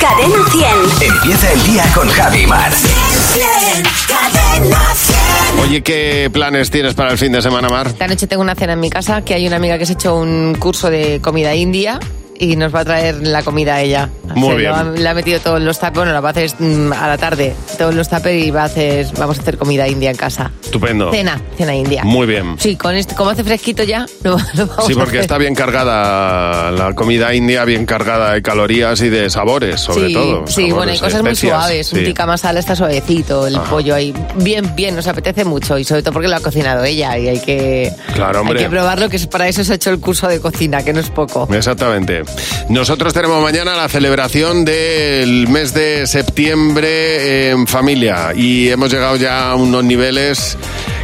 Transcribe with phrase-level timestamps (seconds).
[0.00, 1.12] Cadena 100.
[1.12, 2.72] Empieza el día con Javi Mar.
[4.08, 5.60] Cadena 100.
[5.60, 7.88] Oye, ¿qué planes tienes para el fin de semana, Mar?
[7.88, 9.94] Esta noche tengo una cena en mi casa que hay una amiga que se ha
[9.94, 12.00] hecho un curso de comida india
[12.40, 14.08] y nos va a traer la comida a ella.
[14.34, 14.72] Muy Se bien.
[14.72, 17.18] ha- Le ha metido todos los tapes, bueno, la va a hacer mm, a la
[17.18, 20.50] tarde, todos los tapes y va a hacer, vamos a hacer comida india en casa.
[20.64, 21.10] Estupendo.
[21.12, 22.02] Cena, cena india.
[22.04, 22.56] Muy bien.
[22.58, 25.20] Sí, con este, como hace fresquito ya, lo, lo vamos Sí, a porque hacer.
[25.20, 30.14] está bien cargada la comida india, bien cargada de calorías y de sabores, sobre sí,
[30.14, 30.46] todo.
[30.46, 31.92] Sí, Sabores, bueno, hay cosas muy suaves.
[31.92, 32.04] Un sí.
[32.06, 34.14] tikka masala está suavecito, el pollo ahí.
[34.36, 37.40] Bien, bien, nos apetece mucho y sobre todo porque lo ha cocinado ella y hay
[37.40, 38.58] que, Claro, hombre.
[38.60, 40.92] hay que probarlo, que es- para eso se ha hecho el curso de cocina, que
[40.92, 41.48] no es poco.
[41.52, 42.22] Exactamente.
[42.68, 49.50] Nosotros tenemos mañana la celebración del mes de septiembre en familia y hemos llegado ya
[49.50, 50.56] a unos niveles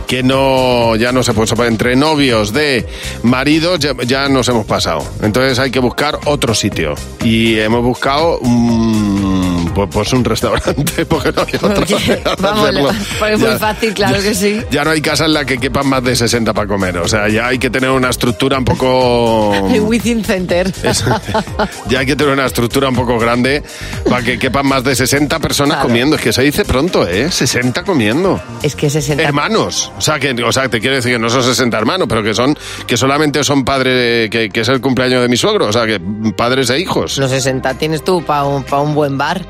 [0.06, 2.86] que no ya no se puede entre novios de
[3.22, 5.04] maridos ya, ya nos hemos pasado.
[5.22, 6.94] Entonces hay que buscar otro sitio
[7.24, 12.70] y hemos buscado un, pues, pues un restaurante porque no hay otra Porque, vamos,
[13.18, 14.60] porque es muy fácil, claro que sí.
[14.70, 17.28] ya no hay casa en la que quepan más de 60 para comer o sea
[17.28, 20.73] ya hay que tener una estructura un poco El Within Center.
[20.82, 21.04] es-
[21.88, 23.62] ya hay que tener una estructura un poco grande
[24.08, 25.88] para que quepan más de 60 personas Claro.
[25.88, 26.16] comiendo.
[26.16, 27.30] Es que se dice pronto, ¿eh?
[27.30, 28.40] 60 comiendo.
[28.62, 29.23] Es que 60.
[29.23, 29.90] Hermanos.
[29.98, 32.34] O sea, que, o sea, te quiero decir que no son 60 hermanos, pero que
[32.34, 35.66] son que solamente son padres, que, que es el cumpleaños de mi suegro.
[35.66, 36.01] O sea, que
[36.36, 37.18] padres e hijos.
[37.18, 39.45] Los 60 tienes tú para un, pa' un buen bar.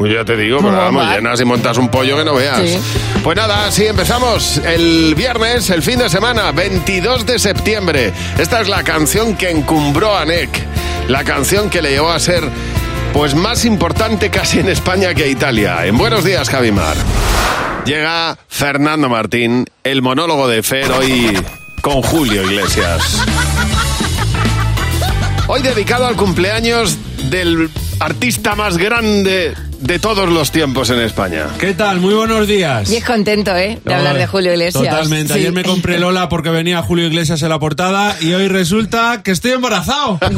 [0.00, 2.58] Pues ya te digo, pero vamos, llenas y montas un pollo que no veas.
[2.58, 2.78] Sí.
[3.22, 8.10] Pues nada, así empezamos el viernes, el fin de semana, 22 de septiembre.
[8.38, 10.48] Esta es la canción que encumbró a Nick.
[11.08, 12.42] La canción que le llevó a ser,
[13.12, 15.84] pues, más importante casi en España que Italia.
[15.84, 16.96] En Buenos Días, Javimar.
[17.84, 21.38] Llega Fernando Martín, el monólogo de Fer, hoy
[21.82, 23.22] con Julio Iglesias.
[25.46, 26.96] Hoy dedicado al cumpleaños
[27.28, 31.46] del artista más grande de todos los tiempos en España.
[31.58, 32.00] ¿Qué tal?
[32.00, 32.90] Muy buenos días.
[32.90, 33.78] Y es contento, ¿eh?
[33.84, 34.84] De hablar de Julio Iglesias.
[34.84, 35.32] Totalmente.
[35.32, 35.38] Sí.
[35.40, 39.30] Ayer me compré Lola porque venía Julio Iglesias en la portada y hoy resulta que
[39.30, 40.18] estoy embarazado.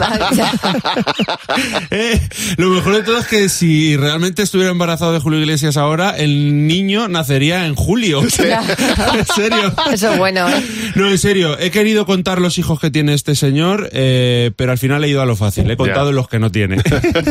[1.91, 2.21] Eh,
[2.57, 6.67] Lo mejor de todo es que si realmente estuviera embarazado de Julio Iglesias ahora, el
[6.67, 8.23] niño nacería en julio.
[8.23, 9.75] en serio.
[9.93, 10.63] Eso es bueno, ¿eh?
[10.95, 14.79] No, en serio, he querido contar los hijos que tiene este señor, eh, pero al
[14.79, 16.15] final he ido a lo fácil, he contado Ya.
[16.17, 16.77] los que no tiene.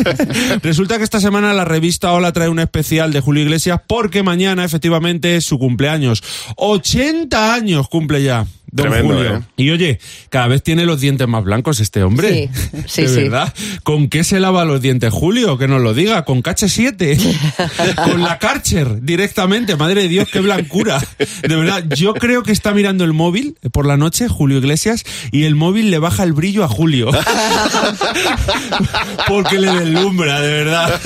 [0.63, 4.65] Resulta que esta semana la revista Hola trae un especial de Julio Iglesias porque mañana
[4.65, 6.23] efectivamente es su cumpleaños.
[6.55, 8.47] 80 años cumple ya.
[8.71, 9.37] Don Tremendo, Julio.
[9.37, 9.41] ¿eh?
[9.57, 9.99] Y oye,
[10.29, 12.49] cada vez tiene los dientes más blancos este hombre.
[12.53, 13.15] Sí, sí, de sí.
[13.23, 13.53] verdad.
[13.83, 15.57] ¿Con qué se lava los dientes Julio?
[15.57, 16.25] Que nos lo diga.
[16.25, 17.95] ¿Con KH7?
[17.95, 19.75] ¿Con la Karcher directamente?
[19.75, 21.01] Madre de Dios, qué blancura.
[21.41, 25.43] De verdad, yo creo que está mirando el móvil por la noche, Julio Iglesias, y
[25.43, 27.11] el móvil le baja el brillo a Julio.
[29.27, 31.01] Porque le deslumbra, de verdad.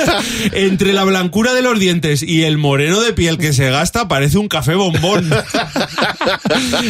[0.53, 4.37] Entre la blancura de los dientes y el moreno de piel que se gasta, parece
[4.37, 5.29] un café bombón.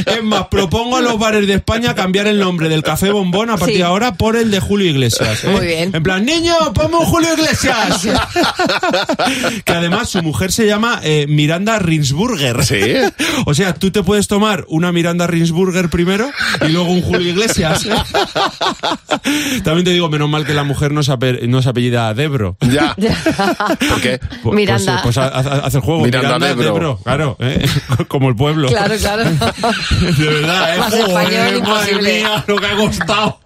[0.05, 3.57] Es más, propongo a los bares de España cambiar el nombre del café bombón a
[3.57, 3.77] partir Sí.
[3.79, 5.43] de ahora por el de Julio Iglesias.
[5.43, 5.49] ¿eh?
[5.49, 5.91] Muy bien.
[5.93, 8.01] En plan, niño, ponme un Julio Iglesias.
[9.65, 12.63] que además su mujer se llama eh, Miranda Rinsburger.
[12.63, 12.75] ¿Sí?
[13.47, 16.29] O sea, tú te puedes tomar una Miranda Rinsburger primero
[16.67, 17.85] y luego un Julio Iglesias.
[19.63, 22.57] También te digo, menos mal que la mujer no se, ape- no se apellida Debro.
[22.61, 22.95] Ya.
[22.95, 24.19] ¿Por qué?
[24.43, 25.01] Pues, Miranda.
[25.03, 25.27] Pues, pues, ha-
[25.65, 26.03] hace el juego.
[26.03, 26.99] Miranda Debro.
[27.03, 27.65] Claro, ¿eh?
[28.07, 28.67] como el pueblo.
[28.67, 29.23] Claro, claro.
[29.25, 30.77] De verdad, ¿eh?
[30.79, 32.19] Más Joder, español madre imposible.
[32.19, 33.39] mía, lo que ha costado.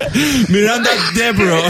[0.48, 1.62] Miranda Debro.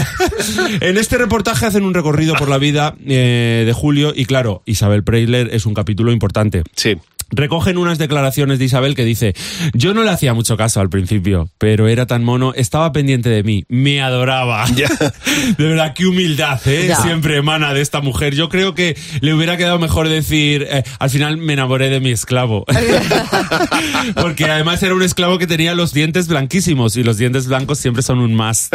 [0.81, 5.03] En este reportaje hacen un recorrido por la vida eh, de Julio y claro, Isabel
[5.03, 6.63] Preisler es un capítulo importante.
[6.75, 6.97] Sí.
[7.31, 9.33] Recogen unas declaraciones de Isabel que dice,
[9.73, 13.43] yo no le hacía mucho caso al principio, pero era tan mono, estaba pendiente de
[13.43, 14.65] mí, me adoraba.
[14.75, 14.87] Ya.
[15.57, 16.87] De verdad, qué humildad, ¿eh?
[16.89, 16.97] Ya.
[16.97, 18.35] Siempre emana de esta mujer.
[18.35, 22.11] Yo creo que le hubiera quedado mejor decir, eh, al final me enamoré de mi
[22.11, 22.65] esclavo.
[24.15, 28.03] Porque además era un esclavo que tenía los dientes blanquísimos y los dientes blancos siempre
[28.03, 28.69] son un más.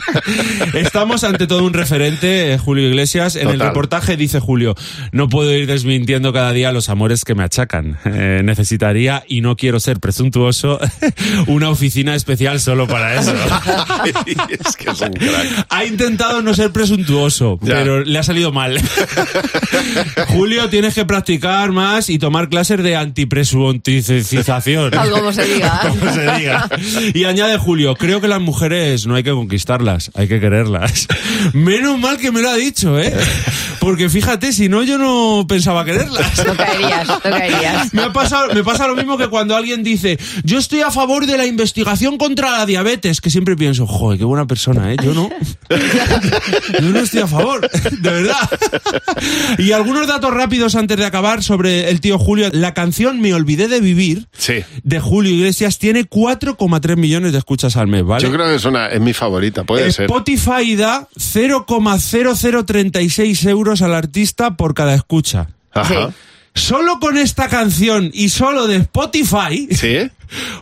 [0.74, 3.36] Estamos ante todo un referente, eh, Julio Iglesias.
[3.36, 4.74] En el reportaje dice Julio,
[5.12, 7.77] no puedo ir desmintiendo cada día los amores que me achacan.
[8.04, 10.78] Eh, necesitaría, y no quiero ser presuntuoso,
[11.46, 13.32] una oficina especial solo para eso.
[14.48, 15.66] es que es un crack.
[15.70, 17.74] Ha intentado no ser presuntuoso, Ya.
[17.74, 18.80] pero le ha salido mal.
[20.28, 22.96] Julio, tienes que practicar más y tomar clases de
[25.10, 25.80] como se diga.
[25.88, 26.68] Como se diga.
[27.14, 31.06] Y añade Julio, creo que las mujeres no hay que conquistarlas, hay que quererlas.
[31.52, 33.12] Menos mal que me lo ha dicho, ¿eh?
[33.80, 36.44] Porque fíjate, si no, yo no pensaba quererlas.
[36.46, 37.67] No caerías, no caerías.
[37.92, 41.26] Me, ha pasado, me pasa lo mismo que cuando alguien dice, yo estoy a favor
[41.26, 44.96] de la investigación contra la diabetes, que siempre pienso, joder, qué buena persona, ¿eh?
[45.02, 45.30] Yo no.
[46.80, 48.36] Yo no estoy a favor, de verdad.
[49.58, 52.48] Y algunos datos rápidos antes de acabar sobre el tío Julio.
[52.52, 54.64] La canción Me Olvidé de Vivir Sí.
[54.82, 58.22] de Julio Iglesias tiene 4,3 millones de escuchas al mes, ¿vale?
[58.22, 60.06] Yo creo que es, una, es mi favorita, puede ser.
[60.06, 65.48] Spotify da 0,0036 euros al artista por cada escucha.
[65.72, 66.10] Ajá.
[66.58, 70.10] Solo con esta canción y solo de Spotify, ¿Sí?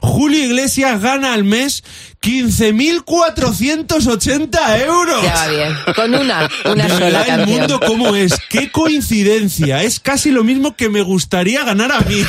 [0.01, 1.85] Julio Iglesias gana al mes
[2.23, 5.23] 15.480 euros.
[5.23, 5.75] Ya va bien.
[5.95, 7.59] Con una, sola verdad, el canción.
[7.59, 8.35] mundo cómo es.
[8.49, 9.83] Qué coincidencia.
[9.83, 12.23] Es casi lo mismo que me gustaría ganar a mí.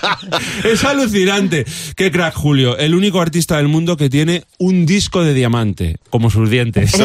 [0.64, 1.64] es alucinante.
[1.96, 2.76] Qué crack, Julio.
[2.78, 6.92] El único artista del mundo que tiene un disco de diamante, como sus dientes.
[6.94, 6.98] y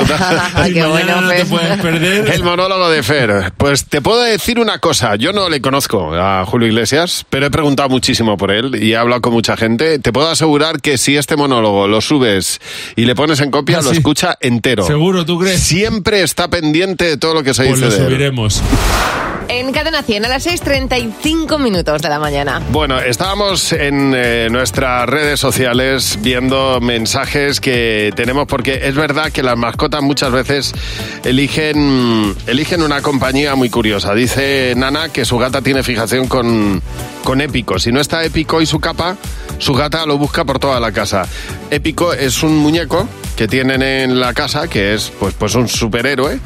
[0.74, 1.48] Qué mañana bueno, no te Fer.
[1.48, 2.30] puedes perder.
[2.34, 3.54] El monólogo de Fer.
[3.58, 5.16] Pues te puedo decir una cosa.
[5.16, 8.98] Yo no le conozco a Julio Iglesias, pero he preguntado muchísimo por él y he
[8.98, 9.67] hablado con mucha gente.
[9.76, 12.62] Te puedo asegurar que si este monólogo lo subes
[12.96, 13.98] y le pones en copia, Ah, lo sí.
[13.98, 14.86] escucha entero.
[14.88, 15.62] Seguro, ¿tú crees?
[15.62, 18.06] Siempre está pendiente de todo lo que se Pues dice lo de él.
[18.06, 18.62] subiremos.
[19.50, 22.62] En Cadena 100 a las 6.35 minutos de la mañana.
[22.70, 29.44] Bueno, estábamos en eh, nuestras redes sociales viendo mensajes que tenemos porque es verdad que
[29.44, 30.74] las mascotas muchas veces
[31.24, 34.14] eligen, eligen una compañía muy curiosa.
[34.14, 36.82] Dice Nana que su gata tiene fijación con,
[37.24, 37.80] con Épico.
[37.80, 39.16] Si no está Épico y su capa,
[39.58, 41.26] su gata lo busca por toda la casa.
[41.72, 46.40] Épico es un muñeco que tienen en la casa que es pues, pues un superhéroe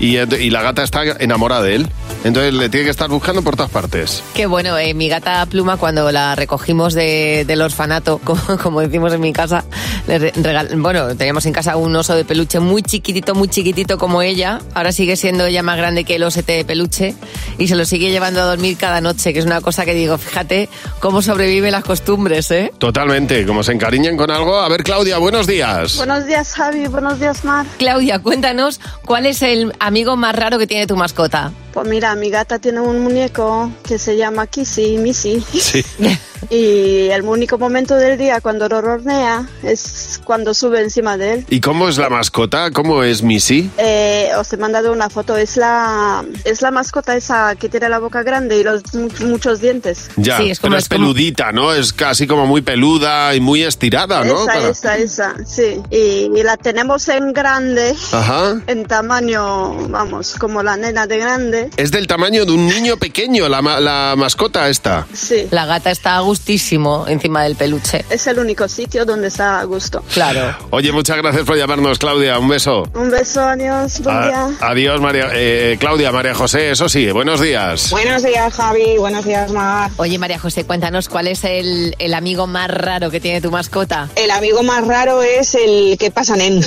[0.00, 1.88] y, y la gata está enamorada de él.
[2.24, 4.24] Entonces le tiene que estar buscando por todas partes.
[4.34, 9.12] Qué bueno, eh, mi gata Pluma cuando la recogimos de- del orfanato, como, como decimos
[9.12, 9.64] en mi casa,
[10.08, 13.98] le re- regal- bueno, teníamos en casa un oso de peluche muy chiquitito, muy chiquitito
[13.98, 14.58] como ella.
[14.74, 17.14] Ahora sigue siendo ella más grande que el osete de peluche
[17.56, 20.18] y se lo sigue llevando a dormir cada noche, que es una cosa que digo,
[20.18, 20.68] fíjate
[20.98, 22.72] cómo sobreviven las costumbres, ¿eh?
[22.78, 24.58] Totalmente, como se encariñen con algo.
[24.58, 25.96] A ver, Claudia, buenos días.
[25.96, 26.88] Buenos días, Javi.
[26.88, 27.64] Buenos días, Mar.
[27.78, 31.52] Claudia, cuéntanos cuál es el amigo más raro que tiene tu mascota.
[31.72, 35.40] Pues mira, mi gata tiene un muñeco que se llama Kissy, Missy.
[35.60, 35.84] Sí.
[36.50, 41.46] Y el único momento del día cuando lo hornea es cuando sube encima de él.
[41.50, 42.70] ¿Y cómo es la mascota?
[42.70, 43.68] ¿Cómo es Missy?
[43.76, 45.36] Eh, os he mandado una foto.
[45.36, 49.60] Es la, es la mascota esa que tiene la boca grande y los mu- muchos
[49.60, 50.10] dientes.
[50.16, 51.74] Ya, Sí, es como- pero es, es como- peludita, ¿no?
[51.74, 54.36] Es casi como muy peluda y muy estirada, ¿no?
[54.44, 55.82] esa, Para- esa, esa, sí.
[55.90, 58.60] Y, y la tenemos en grande, Ajá.
[58.68, 61.57] en tamaño, vamos, como la nena de grande.
[61.76, 65.06] Es del tamaño de un niño pequeño, la, ma- la mascota esta.
[65.12, 65.46] Sí.
[65.50, 68.04] La gata está a gustísimo encima del peluche.
[68.10, 70.02] Es el único sitio donde está a gusto.
[70.14, 70.54] Claro.
[70.70, 72.38] Oye, muchas gracias por llamarnos, Claudia.
[72.38, 72.88] Un beso.
[72.94, 74.48] Un beso, adiós, buen A- día.
[74.60, 75.28] adiós, María.
[75.32, 77.90] eh, Claudia, María José, eso sí, buenos días.
[77.90, 78.96] Buenos días, Javi.
[78.98, 79.90] Buenos días, Mar.
[79.96, 84.08] Oye, María José, cuéntanos cuál es el, el amigo más raro que tiene tu mascota.
[84.16, 86.64] El amigo más raro es el que pasa en.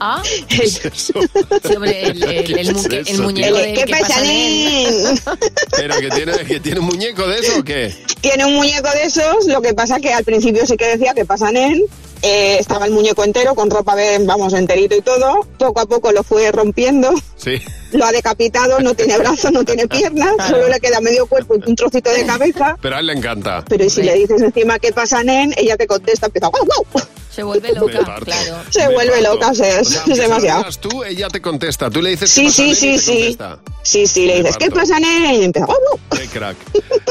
[0.00, 5.20] Ah, el, el, el ¿Qué es el eso, muñeco el pasa pasa en.
[5.76, 7.94] ¿Pero que tiene, que tiene un muñeco de eso o qué?
[8.22, 11.24] Tiene un muñeco de esos, lo que pasa que al principio sí que decía que
[11.26, 11.82] pasan en.
[12.22, 15.46] eh, estaba el muñeco entero, con ropa de, vamos, enterito y todo.
[15.58, 17.12] Poco a poco lo fue rompiendo.
[17.36, 17.60] Sí.
[17.92, 21.68] Lo ha decapitado, no tiene brazos, no tiene piernas, solo le queda medio cuerpo y
[21.68, 22.76] un trocito de cabeza.
[22.80, 23.64] Pero a él le encanta.
[23.68, 27.04] Pero y si le dices encima que pasan en, ella te contesta, empieza guau, guau.
[27.40, 28.56] Se vuelve loca, claro.
[28.70, 29.34] Se Me vuelve parto.
[29.34, 30.64] loca, O sea, es aunque se lo demasiado.
[30.80, 31.90] tú, ella te contesta.
[31.90, 33.36] Tú le dices Sí, sí, sí, sí.
[33.82, 35.04] Sí, sí, le dices, ¿qué pasa en?
[35.40, 35.98] Y empieza, guau, guau.
[36.20, 36.56] Qué crack.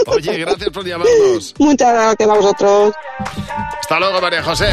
[0.08, 1.56] Oye, gracias por llamarnos.
[1.60, 2.94] Muchas gracias a vosotros.
[3.82, 4.68] Hasta luego, María José.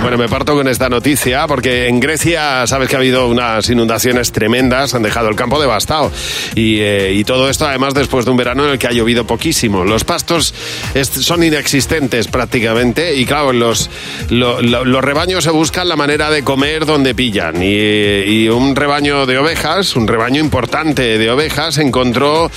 [0.00, 4.32] Bueno, me parto con esta noticia porque en Grecia sabes que ha habido unas inundaciones
[4.32, 6.10] tremendas, han dejado el campo devastado.
[6.54, 9.26] Y, eh, y todo esto además después de un verano en el que ha llovido
[9.26, 9.84] poquísimo.
[9.84, 10.54] Los pastos
[11.02, 13.90] son inexistentes prácticamente y claro, los,
[14.30, 17.62] lo- lo- los rebaños se buscan la manera de comer donde pillan.
[17.62, 22.50] Y, y un rebaño de ovejas, un rebaño importante de ovejas, encontró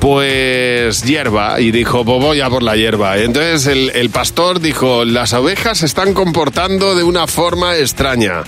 [0.00, 3.18] pues hierba y dijo, pues voy a por la hierba.
[3.18, 8.42] Entonces el, el pastor dijo, las ovejas se están comportando de una forma extraña.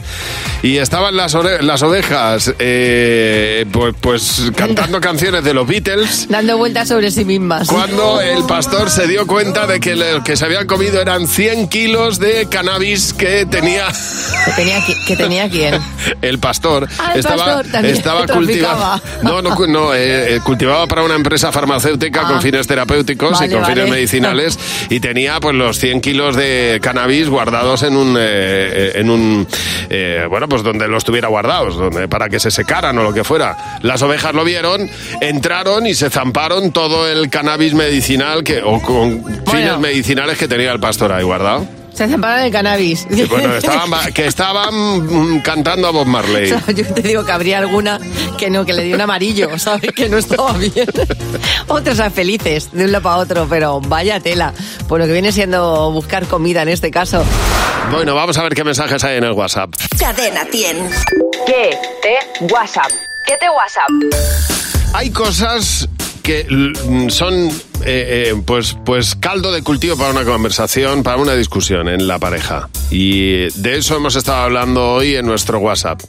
[0.62, 6.26] Y estaban las, las ovejas eh, pues, pues cantando canciones de los Beatles.
[6.28, 7.68] Dando vueltas sobre sí mismas.
[7.68, 11.68] Cuando el pastor se dio cuenta de que lo que se habían comido eran 100
[11.68, 13.86] kilos de cannabis que tenía
[14.44, 15.74] ¿Que tenía, qui- que tenía quién?
[16.22, 16.88] el pastor.
[16.98, 19.00] Ah, el estaba pastor también estaba cultivando.
[19.22, 22.28] No, no, no eh, eh, cultivaba para una empresa farmacéutica Ah.
[22.28, 23.74] con fines terapéuticos Vale, y con vale.
[23.74, 24.58] fines medicinales
[24.90, 29.46] y tenía pues los 100 kilos de cannabis guardados en un, eh, en un
[29.90, 33.24] eh, bueno, pues donde los tuviera guardados, donde, para que se secaran o lo que
[33.24, 33.78] fuera.
[33.82, 34.88] Las ovejas lo vieron,
[35.20, 40.72] entraron y se zamparon todo el cannabis medicinal que, o con fines medicinales que tenía
[40.72, 41.66] el pastor ahí guardado.
[41.98, 43.08] Se zamparon el cannabis.
[43.28, 46.48] Bueno, estaban, que estaban mm, cantando a Bob Marley.
[46.76, 47.98] Yo te digo que habría alguna
[48.38, 49.90] que no, que le dio un amarillo, ¿sabes?
[49.90, 50.86] Que no estaba bien.
[51.66, 54.54] Otros a felices de un lado para otro, pero vaya tela.
[54.86, 57.24] Por lo que viene siendo buscar comida en este caso.
[57.90, 59.74] Bueno, vamos a ver qué mensajes hay en el WhatsApp.
[59.98, 60.90] Cadena 100.
[61.46, 62.92] ¿Qué te WhatsApp?
[63.26, 63.88] ¿Qué te WhatsApp?
[64.94, 65.88] Hay cosas
[66.22, 67.50] que mm, son
[67.84, 72.18] eh, eh, pues, pues caldo de cultivo para una conversación, para una discusión en la
[72.18, 72.68] pareja.
[72.90, 76.00] Y de eso hemos estado hablando hoy en nuestro WhatsApp.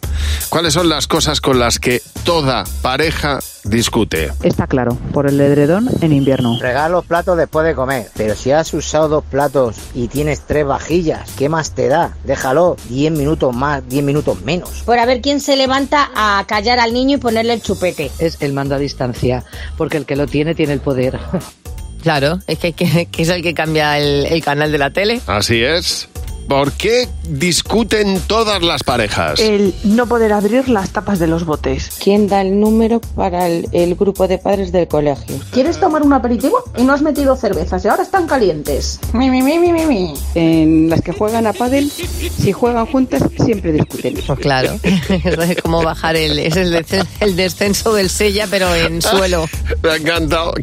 [0.50, 4.32] ¿Cuáles son las cosas con las que toda pareja discute?
[4.44, 6.58] Está claro, por el edredón en invierno.
[6.58, 8.10] Fregar los platos después de comer.
[8.16, 12.16] Pero si has usado dos platos y tienes tres vajillas, ¿qué más te da?
[12.24, 14.84] Déjalo 10 minutos más, 10 minutos menos.
[14.86, 18.12] Por a ver quién se levanta a callar al niño y ponerle el chupete.
[18.20, 19.44] Es el mando a distancia,
[19.78, 21.20] porque el que lo tiene tiene el poder.
[22.04, 25.22] Claro, es que, que- que es el que cambia el, el canal de la tele.
[25.28, 26.09] Así es.
[26.50, 29.40] ¿Por qué discuten todas las parejas?
[29.40, 31.92] El no poder abrir las tapas de los botes.
[32.04, 35.40] ¿Quién da el número para el, el grupo de padres del colegio?
[35.52, 36.58] ¿Quieres tomar un aperitivo?
[36.76, 39.00] Y no has metido cervezas y ahora están calientes.
[39.14, 40.14] Mi, mi, mi, mi, mi, mi.
[40.34, 44.16] En las que juegan a pádel, si juegan juntas, siempre discuten.
[44.26, 49.04] Pues claro, es como bajar el, es el, descen- el descenso del sella, pero en
[49.04, 49.48] suelo.
[49.84, 50.54] Me ha encantado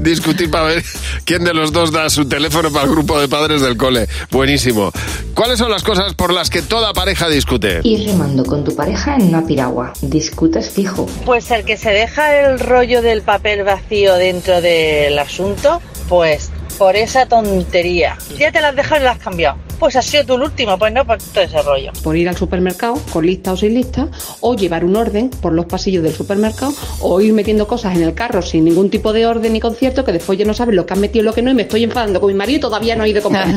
[0.00, 0.84] discutir para ver
[1.26, 4.08] quién de los dos da su teléfono para el grupo de padres del cole.
[4.30, 4.90] Buenísimo.
[5.34, 7.80] ¿Cuáles son las cosas por las que toda pareja discute?
[7.84, 9.92] Ir remando con tu pareja en una piragua.
[10.00, 11.06] Discutes fijo.
[11.24, 16.96] Pues el que se deja el rollo del papel vacío dentro del asunto, pues por
[16.96, 18.16] esa tontería.
[18.38, 19.67] Ya te las has dejado y las has cambiado.
[19.78, 21.92] Pues ha sido tú el último, pues no, por todo ese rollo.
[22.02, 24.08] Por ir al supermercado con lista o sin lista,
[24.40, 28.14] o llevar un orden por los pasillos del supermercado, o ir metiendo cosas en el
[28.14, 30.94] carro sin ningún tipo de orden ni concierto, que después ya no sabes lo que
[30.94, 32.96] has metido y lo que no, y me estoy enfadando con mi marido y todavía
[32.96, 33.48] no he ido a comprar.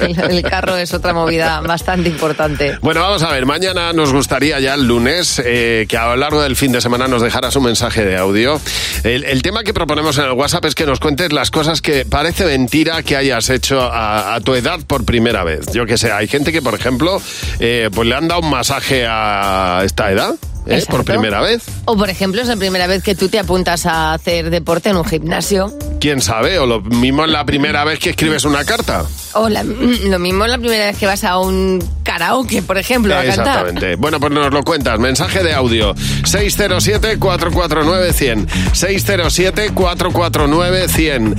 [0.00, 2.78] El, el carro es otra movida bastante importante.
[2.80, 6.40] Bueno, vamos a ver, mañana nos gustaría ya el lunes eh, que a lo largo
[6.42, 8.60] del fin de semana nos dejaras un mensaje de audio.
[9.04, 12.06] El, el tema que proponemos en el WhatsApp es que nos cuentes las cosas que
[12.06, 15.65] parece mentira que hayas hecho a, a tu edad por primera vez.
[15.72, 17.20] Yo que sé, hay gente que, por ejemplo,
[17.60, 20.34] eh, pues le han dado un masaje a esta edad.
[20.66, 20.82] ¿eh?
[20.88, 21.62] Por primera vez.
[21.84, 24.96] O por ejemplo, es la primera vez que tú te apuntas a hacer deporte en
[24.96, 25.72] un gimnasio.
[26.00, 26.58] ¿Quién sabe?
[26.58, 29.04] O lo mismo es la primera vez que escribes una carta.
[29.34, 33.14] O la- lo mismo es la primera vez que vas a un karaoke, por ejemplo,
[33.14, 33.38] a cantar.
[33.46, 33.94] Exactamente.
[33.96, 34.98] Bueno, pues nos lo cuentas.
[34.98, 35.94] Mensaje de audio.
[36.24, 38.46] 607-449-100.
[38.72, 41.36] 607-449-100.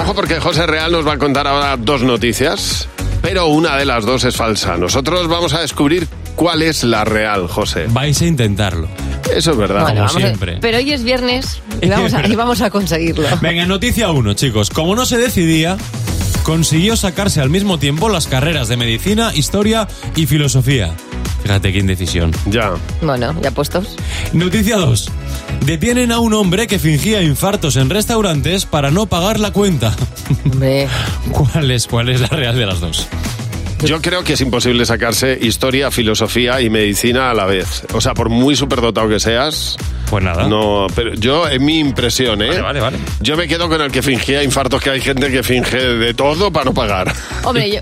[0.00, 2.88] Ojo porque José Real nos va a contar ahora dos noticias,
[3.24, 4.76] pero una de las dos es falsa.
[4.76, 7.86] Nosotros vamos a descubrir cuál es la real, José.
[7.88, 8.86] Vais a intentarlo.
[9.34, 9.80] Eso es verdad.
[9.80, 10.58] Bueno, Como a- siempre.
[10.60, 13.26] pero hoy es viernes y vamos a, y vamos a conseguirlo.
[13.40, 14.68] Venga, noticia 1, chicos.
[14.68, 15.78] Como no se decidía,
[16.42, 20.94] consiguió sacarse al mismo tiempo las carreras de medicina, historia y filosofía.
[21.44, 22.32] Fíjate qué indecisión.
[22.46, 22.72] Ya.
[23.02, 23.96] Bueno, ya puestos.
[24.32, 25.10] Noticia 2.
[25.66, 29.94] Detienen a un hombre que fingía infartos en restaurantes para no pagar la cuenta.
[30.50, 30.88] Hombre.
[31.30, 33.06] ¿Cuál es, ¿Cuál es la real de las dos?
[33.84, 37.84] Yo creo que es imposible sacarse historia, filosofía y medicina a la vez.
[37.92, 39.76] O sea, por muy superdotado que seas.
[40.08, 40.48] Pues nada.
[40.48, 42.48] No, pero yo, en mi impresión, ¿eh?
[42.48, 42.98] Vale, vale, vale.
[43.20, 46.50] Yo me quedo con el que fingía infartos, que hay gente que finge de todo
[46.50, 47.12] para no pagar.
[47.42, 47.80] Hombre, yo,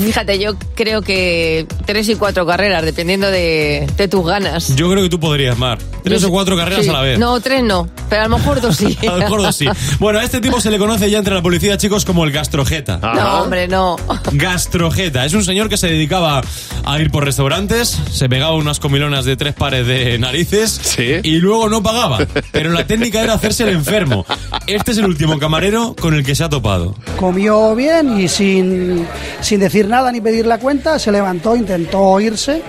[0.00, 4.74] fíjate, yo creo que tres y cuatro carreras, dependiendo de, de tus ganas.
[4.76, 5.78] Yo creo que tú podrías, Mar.
[6.04, 6.90] Tres Yo- o cuatro carreras sí.
[6.90, 7.18] a la vez.
[7.18, 8.96] No, tres no, pero a lo mejor dos sí.
[9.08, 9.66] A lo mejor dos sí.
[9.98, 12.98] Bueno, a este tipo se le conoce ya entre la policía, chicos, como el gastrojeta.
[12.98, 13.96] No, hombre, no.
[14.32, 15.24] Gastrojeta.
[15.24, 16.42] Es un señor que se dedicaba
[16.84, 20.80] a ir por restaurantes, se pegaba unas comilonas de tres pares de narices
[21.22, 22.18] y luego no pagaba.
[22.52, 24.24] Pero la técnica era hacerse el enfermo.
[24.66, 26.94] Este es el último camarero con el que se ha topado.
[27.16, 29.06] Comió bien y sin,
[29.40, 32.62] sin decir nada ni pedir la cuenta, se levantó, intentó irse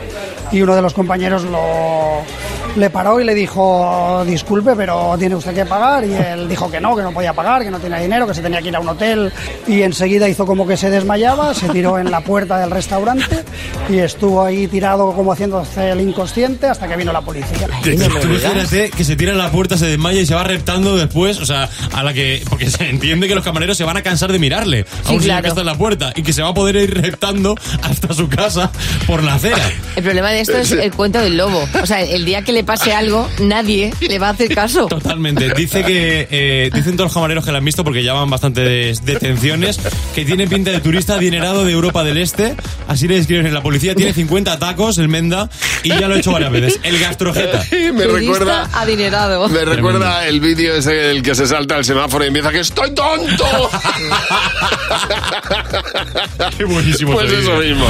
[0.52, 2.24] y uno de los compañeros lo,
[2.76, 6.06] le paró y le dijo, disculpe, pero tiene usted que pagar.
[6.06, 8.42] Y él dijo que no, que no podía pagar, que no tenía dinero, que se
[8.42, 9.32] tenía que ir a un hotel.
[9.68, 13.44] Y enseguida hizo como que se desmayaba, se tiró en la puerta del restaurante
[13.90, 17.68] y estuvo ahí tirado como haciéndose el inconsciente hasta que vino la policía.
[17.84, 21.40] Tú Imagínate que se tira en la puerta, se desmaya y se va reptando después,
[21.40, 22.44] o sea, a la que.
[22.50, 25.22] Porque se entiende que los camareros se van a cansar de mirarle a Sí, un
[25.22, 25.42] señor claro.
[25.44, 28.30] que está en la puerta y que se va a poder ir reptando hasta su
[28.30, 28.72] casa
[29.08, 29.58] por la acera.
[29.96, 31.68] El problema de esto es el cuento del lobo.
[31.82, 34.86] O sea, el día que le pase algo, nadie le va a hacer caso.
[34.88, 35.54] Totalmente.
[35.54, 38.98] Dice que eh, dicen todos los camareros que la han visto porque llaman bastante de-
[39.04, 39.80] detenciones
[40.16, 42.56] que tiene pinta de turista adinerado de Europa del Este.
[42.88, 43.96] Así le describen en la policía.
[43.96, 45.50] Tiene 50 tacos el Menda
[45.84, 46.80] y ya lo he hecho varias veces.
[46.84, 47.64] El gastrojeta.
[47.94, 49.48] me recuerda adinerado.
[49.50, 52.94] Me recuerda el vídeo ese el que se salta el semáforo y empieza que estoy
[52.94, 53.46] tonto.
[56.58, 57.14] Qué buenísimo.
[57.14, 57.86] Pues eso mismo.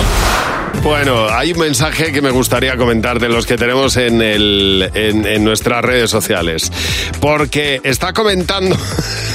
[0.83, 5.43] Bueno, hay un mensaje que me gustaría comentar de los que tenemos en, el, en,
[5.43, 6.71] nuestras redes sociales.
[7.19, 8.75] Porque está comentando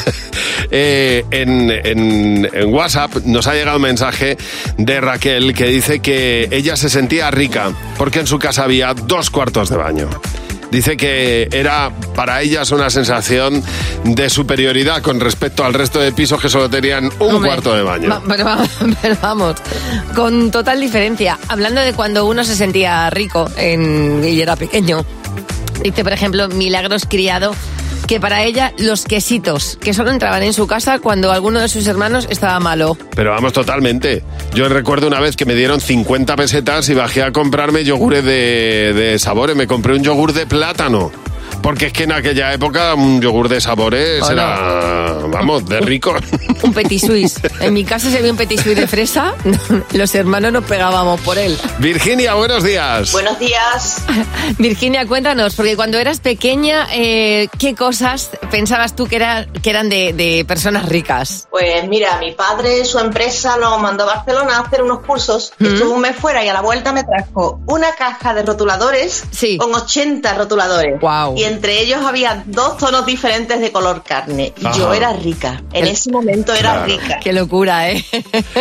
[0.71, 4.37] eh, en- en WhatsApp, nos ha llegado un mensaje
[4.79, 9.31] de Raquel que dice que ella se sentía rica porque en su casa había dos
[9.31, 10.09] cuartos de baño.
[10.75, 13.63] Dice que era para ellas una sensación
[14.03, 17.83] de superioridad con respecto al resto de pisos que solo tenían un Hombre, cuarto de
[17.85, 18.09] baño.
[18.11, 18.59] va- pero, va-
[19.03, 19.55] pero vamos,
[20.17, 21.39] con total diferencia.
[21.47, 25.05] Hablando de cuando uno se sentía rico en, y era pequeño.
[25.83, 27.55] Dice, por ejemplo, Milagros Criado,
[28.07, 31.87] que para ella los quesitos que solo entraban en su casa cuando alguno de sus
[31.87, 32.97] hermanos estaba malo.
[33.15, 34.23] Pero vamos, totalmente.
[34.55, 38.93] Yo recuerdo una vez que me dieron 50 pesetas y bajé a comprarme yogures de,
[38.95, 39.57] de sabores.
[39.57, 41.11] Me compré un yogur de plátano.
[41.65, 46.15] Porque es que en aquella época un yogur de sabores era, vamos, de rico.
[46.63, 47.41] Un petit suisse.
[47.59, 49.33] En mi casa se había un petit suisse de fresa,
[49.93, 51.57] los hermanos nos pegábamos por él.
[51.79, 53.13] Virginia, buenos días.
[53.13, 54.03] Buenos días.
[54.59, 59.89] Virginia, cuéntanos, porque cuando eras pequeña, eh, ¿qué cosas pensabas tú que, era, que eran
[59.89, 61.49] de, de personas ricas?
[61.51, 65.55] Pues mira, mi padre, su empresa lo mandó a Barcelona a hacer unos cursos.
[65.59, 69.25] Estuvo un mes fuera y a la vuelta me trajo una caja de rotuladores
[69.59, 71.01] con 80 rotuladores.
[71.37, 74.53] Y entre ellos había dos tonos diferentes de color carne.
[74.59, 75.63] Y yo era rica.
[75.73, 76.87] En ese momento era Claro.
[76.87, 77.21] rica.
[77.21, 78.05] Qué locura, ¿eh?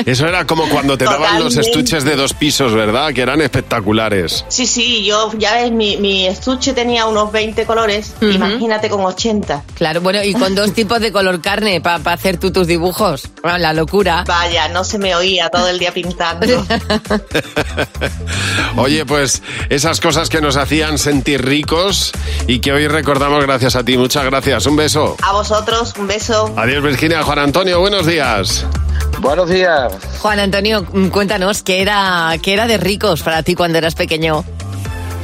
[0.05, 3.11] Eso era como cuando te daban los estuches de dos pisos, ¿verdad?
[3.13, 4.45] Que eran espectaculares.
[4.49, 8.13] Sí, sí, yo, ya ves, mi, mi estuche tenía unos 20 colores.
[8.21, 9.63] Imagínate con 80.
[9.75, 13.29] Claro, bueno, y con dos tipos de color carne para hacer tú tus dibujos.
[13.41, 14.23] Bueno, la locura.
[14.27, 16.43] Vaya, no se me oía todo el día pintando.
[18.77, 22.11] Oye, pues esas cosas que nos hacían sentir ricos
[22.47, 23.97] y que hoy recordamos gracias a ti.
[23.97, 24.65] Muchas gracias.
[24.65, 25.15] Un beso.
[25.21, 26.51] A vosotros, un beso.
[26.55, 27.23] Adiós, Virginia.
[27.23, 28.65] Juan Antonio, buenos días.
[29.19, 29.93] Buenos días.
[30.19, 34.43] Juan Antonio, mm, cuéntanos, ¿qué era, qué era de ricos para ti cuando eras pequeño?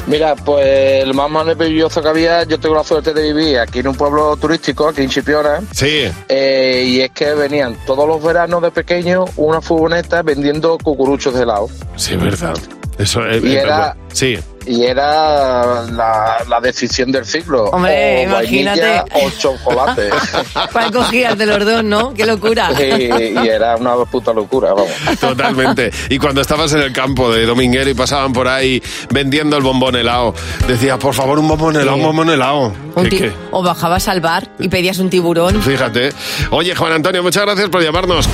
[0.08, 3.90] Mira, pues el más maravilloso que había, yo tengo la suerte de vivir aquí en
[3.90, 5.62] un pueblo turístico, aquí en Chipiona.
[5.72, 6.10] Sí.
[6.28, 11.44] Eh, y es que venían todos los veranos de pequeño una furgoneta vendiendo cucuruchos de
[11.44, 11.68] helado.
[11.96, 12.58] Sí, verdad.
[12.98, 13.96] Eso es, Y es era- verdad.
[14.12, 14.40] Sí.
[14.72, 17.66] Y era la, la decisión del siglo.
[17.72, 19.02] Hombre, o imagínate.
[19.14, 20.10] o chocolate.
[20.72, 22.14] ¿Cuál cogías de los dos, no?
[22.14, 22.70] ¡Qué locura!
[22.80, 24.92] y, y era una puta locura, vamos.
[25.20, 25.90] Totalmente.
[26.10, 29.96] Y cuando estabas en el campo de Dominguero y pasaban por ahí vendiendo el bombón
[29.96, 30.36] helado,
[30.68, 32.72] decías, por favor, un bombón helado, un bombón helado.
[32.96, 33.32] Un ¿Qué- ti- qué?
[33.52, 35.62] O bajabas al bar y pedías un tiburón.
[35.64, 36.12] Fíjate.
[36.52, 38.30] Oye, Juan Antonio, muchas gracias por llamarnos.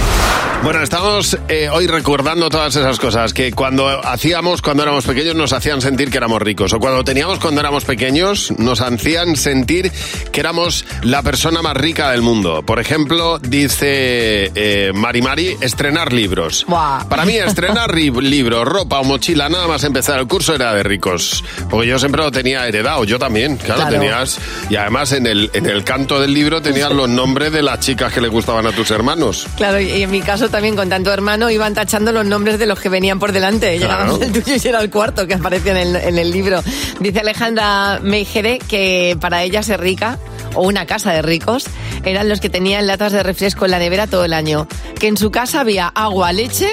[0.64, 5.54] Bueno, estamos eh, hoy recordando todas esas cosas que cuando hacíamos, cuando éramos pequeños, nos
[5.54, 6.74] hacían sentir que éramos ricos.
[6.74, 9.92] O cuando teníamos cuando éramos pequeños, nos hacían sentir
[10.32, 12.64] que éramos la persona más rica del mundo.
[12.66, 16.66] Por ejemplo, dice eh, Mari Mari, estrenar libros.
[16.68, 21.44] Para mí, estrenar libros, ropa o mochila, nada más empezar el curso era de ricos.
[21.70, 23.58] Porque yo siempre lo tenía heredado, yo también.
[23.58, 23.92] Claro, Claro.
[24.00, 24.40] tenías.
[24.72, 28.12] Y además en el, en el canto del libro tenías los nombres de las chicas
[28.12, 29.46] que le gustaban a tus hermanos.
[29.58, 32.80] Claro, y en mi caso también con tanto hermano iban tachando los nombres de los
[32.80, 33.78] que venían por delante.
[33.78, 34.18] Claro.
[34.18, 36.62] Llegaba el tuyo y era el cuarto que aparecía en el, en el libro.
[37.00, 40.18] Dice Alejandra Meijere que para ella ser rica
[40.54, 41.66] o una casa de ricos
[42.04, 44.68] eran los que tenían latas de refresco en la nevera todo el año.
[45.00, 46.72] Que en su casa había agua, leche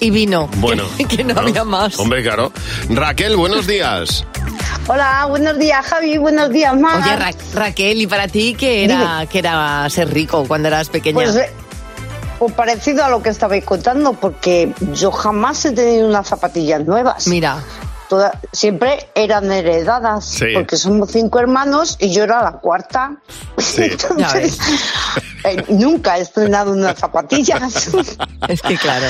[0.00, 0.48] y vino.
[0.56, 0.84] Bueno.
[0.98, 1.98] Que, que no, había más.
[1.98, 2.52] Hombre, claro.
[2.90, 4.24] Raquel, buenos días.
[4.88, 7.00] Hola, buenos días Javi, buenos días Mar.
[7.00, 11.14] Oye, Ra- Raquel, ¿y para ti qué era, qué era ser rico cuando eras pequeña?
[11.14, 11.38] Pues,
[12.40, 17.28] pues parecido a lo que estabais contando, porque yo jamás he tenido unas zapatillas nuevas.
[17.28, 17.58] Mira.
[18.52, 20.46] Siempre eran heredadas, Sí.
[20.54, 23.16] porque somos cinco hermanos y yo era la cuarta.
[23.58, 23.82] Sí.
[23.90, 24.58] Entonces,
[25.44, 27.88] eh, nunca he estrenado unas zapatillas.
[28.48, 29.06] Es que claro.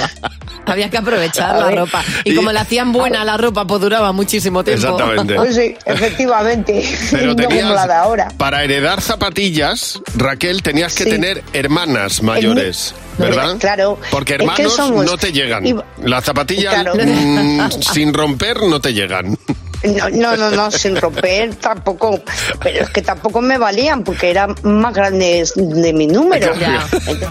[0.66, 2.04] Había que aprovechar la ropa.
[2.24, 4.86] Y como la hacían buena la ropa, pues duraba muchísimo tiempo.
[4.88, 5.34] Exactamente.
[5.36, 6.84] Pues sí, efectivamente.
[7.10, 8.28] Pero no como tenías, la de ahora.
[8.36, 11.10] para heredar zapatillas, Raquel, tenías que Sí.
[11.10, 13.56] tener hermanas mayores, ¿verdad?
[13.58, 13.98] claro.
[14.10, 15.66] Porque Es que hermanos somos- no te llegan.
[15.66, 16.94] y- Las zapatillas Claro.
[16.94, 19.36] mm, sin romper no te llegan.
[19.84, 22.20] No, no, no, no, sin romper tampoco.
[22.62, 26.54] Pero es que tampoco me valían porque eran más grandes de mi número.
[26.58, 26.86] Ya.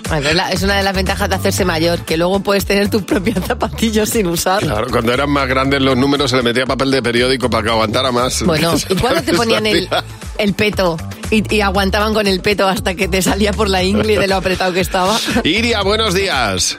[0.09, 3.45] Bueno, es una de las ventajas de hacerse mayor, que luego puedes tener tus propios
[3.45, 4.61] zapatillos sin usar.
[4.61, 7.69] Claro, cuando eran más grandes los números se le metía papel de periódico para que
[7.69, 8.43] aguantara más.
[8.43, 9.89] Bueno, ¿y cuándo te ponían el,
[10.37, 10.97] el peto?
[11.29, 14.35] Y, y aguantaban con el peto hasta que te salía por la ingle de lo
[14.35, 15.17] apretado que estaba.
[15.43, 16.77] Iria, buenos días.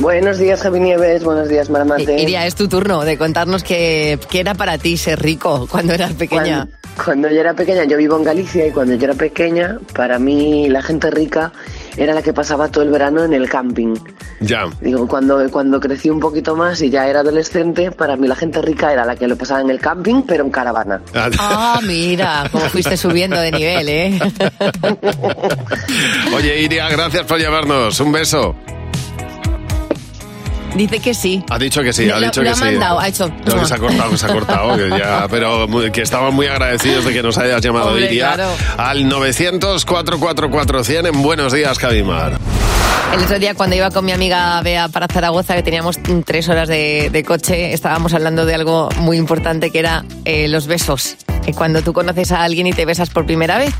[0.00, 1.24] Buenos días, Javi Nieves.
[1.24, 2.20] Buenos días, Maramate.
[2.20, 6.12] Iria, es tu turno de contarnos qué, qué era para ti ser rico cuando eras
[6.14, 6.66] pequeña.
[6.66, 10.18] Cuando, cuando yo era pequeña, yo vivo en Galicia y cuando yo era pequeña, para
[10.18, 11.52] mí la gente rica
[11.96, 13.94] era la que pasaba todo el verano en el camping.
[14.40, 14.64] Ya.
[14.80, 18.60] Digo, cuando, cuando crecí un poquito más y ya era adolescente, para mí la gente
[18.62, 21.00] rica era la que lo pasaba en el camping, pero en caravana.
[21.38, 24.18] Ah, mira, cómo fuiste subiendo de nivel, ¿eh?
[26.36, 27.98] Oye, Iria, gracias por llamarnos.
[28.00, 28.54] Un beso.
[30.74, 31.44] Dice que sí.
[31.50, 32.64] Ha dicho que sí, ha lo- dicho lo que ha sí.
[32.64, 35.68] mandado, ha hecho- No, que se ha cortado, que se ha cortado, que ya, pero
[35.68, 38.50] muy- que estamos muy agradecidos de que nos hayas llamado, Hombre, Iria, claro.
[38.76, 42.38] al 900-444-100 en Buenos Días, Javimar.
[43.12, 46.68] El otro día cuando iba con mi amiga Bea para Zaragoza, que teníamos tres horas
[46.68, 51.16] de, de coche, estábamos hablando de algo muy importante que era eh, los besos.
[51.46, 53.72] Eh, Cuando tú conoces a alguien y te besas por primera vez.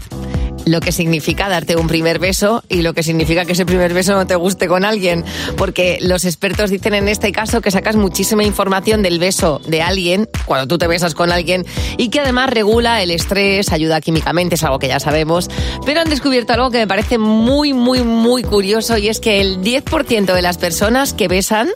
[0.66, 4.14] Lo que significa darte un primer beso y lo que significa que ese primer beso
[4.14, 5.24] no te guste con alguien.
[5.57, 10.29] Porque los expertos dicen en este caso que sacas muchísima información del beso de alguien
[10.46, 11.64] cuando tú te besas con alguien
[11.98, 15.50] y que además regula el estrés, ayuda químicamente, es algo que ya sabemos.
[15.85, 19.61] Pero han descubierto algo que me parece muy, muy, muy curioso y es que el
[19.61, 21.70] 10% de las personas que besan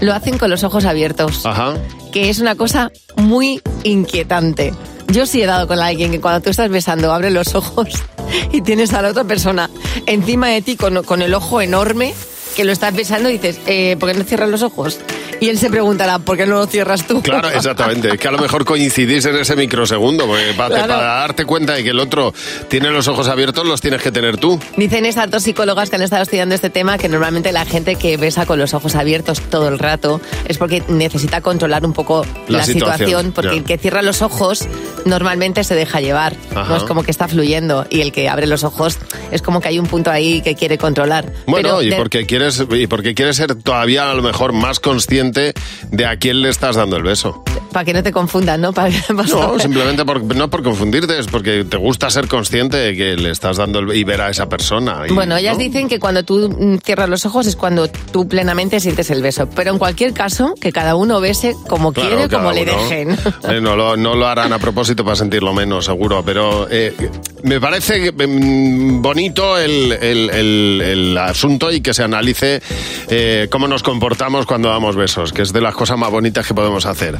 [0.00, 1.74] lo hacen con los ojos abiertos Ajá.
[2.12, 4.72] que es una cosa muy inquietante.
[5.08, 8.02] Yo sí he dado con alguien que cuando tú estás besando abre los ojos
[8.52, 9.70] y tienes a la otra persona
[10.06, 12.14] encima de ti con, el ojo enorme
[12.54, 14.98] que lo estás besando y dices, eh, ¿por qué no cierras los ojos?
[15.40, 17.20] Y él se preguntará, ¿por qué no lo cierras tú?
[17.22, 18.08] Claro, exactamente.
[18.08, 20.94] Es que a lo mejor coincidís en ese microsegundo, porque para, Claro.
[20.94, 22.32] para darte cuenta de que el otro
[22.68, 24.58] tiene los ojos abiertos, los tienes que tener tú.
[24.76, 28.16] Dicen estas dos psicólogas que han estado estudiando este tema que normalmente la gente que
[28.16, 32.58] besa con los ojos abiertos todo el rato es porque necesita controlar un poco La
[32.58, 33.56] la, situación, situación, porque ya.
[33.56, 34.66] el que cierra los ojos
[35.04, 36.68] normalmente se deja llevar, Ajá.
[36.68, 38.98] no es como que está fluyendo y el que abre los ojos
[39.30, 41.30] es como que hay un punto ahí que quiere controlar.
[41.46, 44.80] Bueno, Pero y de- porque quieres y porque quieres ser todavía a lo mejor más
[44.80, 45.54] consciente
[45.90, 47.42] de a quién le estás dando el beso.
[47.72, 48.72] para que no te confundan, ¿no?
[48.72, 49.60] Para, para No, saber.
[49.62, 53.56] simplemente por, no por confundirte, es porque te gusta ser consciente de que le estás
[53.56, 55.02] dando el, y ver a esa persona.
[55.08, 55.62] y- Bueno, ellas ¿no?
[55.64, 59.48] dicen que cuando tú mm, cierras los ojos es cuando tú plenamente sientes el beso.
[59.54, 62.72] Pero en cualquier caso, que cada uno bese como Claro, quiere, como le uno.
[62.72, 63.16] dejen.
[63.48, 66.22] Eh, no, lo, no lo harán a propósito para sentirlo menos, seguro.
[66.24, 66.94] Pero eh,
[67.42, 73.68] me parece mm, bonito el, el- el- el asunto y que se analice eh, cómo
[73.68, 77.18] nos comportamos cuando damos besos, que es de las cosas más bonitas que podemos hacer.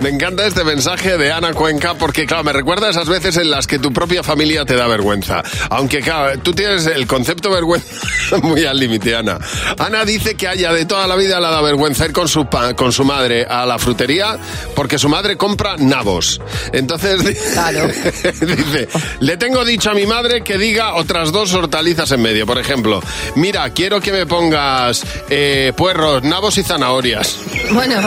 [0.00, 3.50] Me encanta este mensaje de Ana Cuenca porque, claro, me recuerda a esas veces en
[3.50, 5.42] las que tu propia familia te da vergüenza.
[5.68, 7.86] Aunque, claro, tú tienes el concepto vergüenza
[8.42, 9.38] muy al límite, Ana.
[9.78, 12.92] Ana dice que haya de toda la vida le da vergüenza ir con su, con
[12.92, 14.38] su madre a la frutería
[14.74, 16.40] porque su madre compra nabos.
[16.72, 17.22] Entonces,
[18.40, 18.88] dice,
[19.20, 22.46] le tengo dicho a mi madre que diga otras dos hortalizas en medio.
[22.46, 23.02] Por ejemplo,
[23.34, 27.36] mira, quiero que me pongas eh, puerros, nabos y zanahorias.
[27.72, 28.00] Bueno,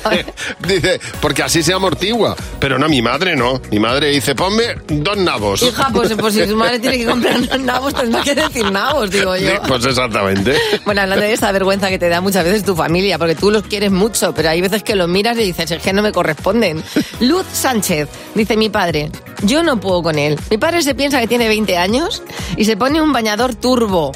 [0.66, 2.36] Dice, porque así se amortigua.
[2.58, 3.60] Pero no, mi madre no.
[3.70, 5.62] Mi madre dice, ponme dos nabos.
[5.62, 9.36] hija, pues, pues si su madre tiene que comprar nabos, tendrá que decir nabos, digo
[9.36, 9.50] yo.
[9.50, 10.56] Sí, Pues exactamente.
[10.84, 13.62] Bueno, hablando de esa vergüenza que te da muchas veces tu familia, porque tú los
[13.64, 16.82] quieres mucho, pero hay veces que los miras y dices, es que no me corresponden.
[17.20, 19.10] Luz Sánchez, dice mi padre,
[19.42, 20.38] yo no puedo con él.
[20.50, 22.22] Mi padre se piensa que tiene 20 años
[22.56, 24.12] y se pone un bañador turbo.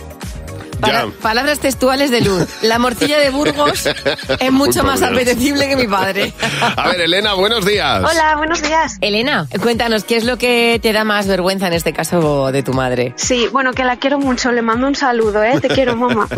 [0.80, 2.46] Para- palabras textuales de Luz.
[2.62, 3.86] La morcilla de Burgos
[4.40, 6.32] es mucho más apetecible que mi padre.
[6.76, 8.02] A ver, Elena, buenos días.
[8.36, 8.98] buenos días.
[9.00, 12.72] Elena, cuéntanos, ¿qué es lo que te da más vergüenza en este caso de tu
[12.72, 13.12] madre?
[13.16, 15.60] Sí, bueno, que la quiero mucho, le mando un saludo, ¿eh?
[15.60, 16.28] Te quiero, mamá.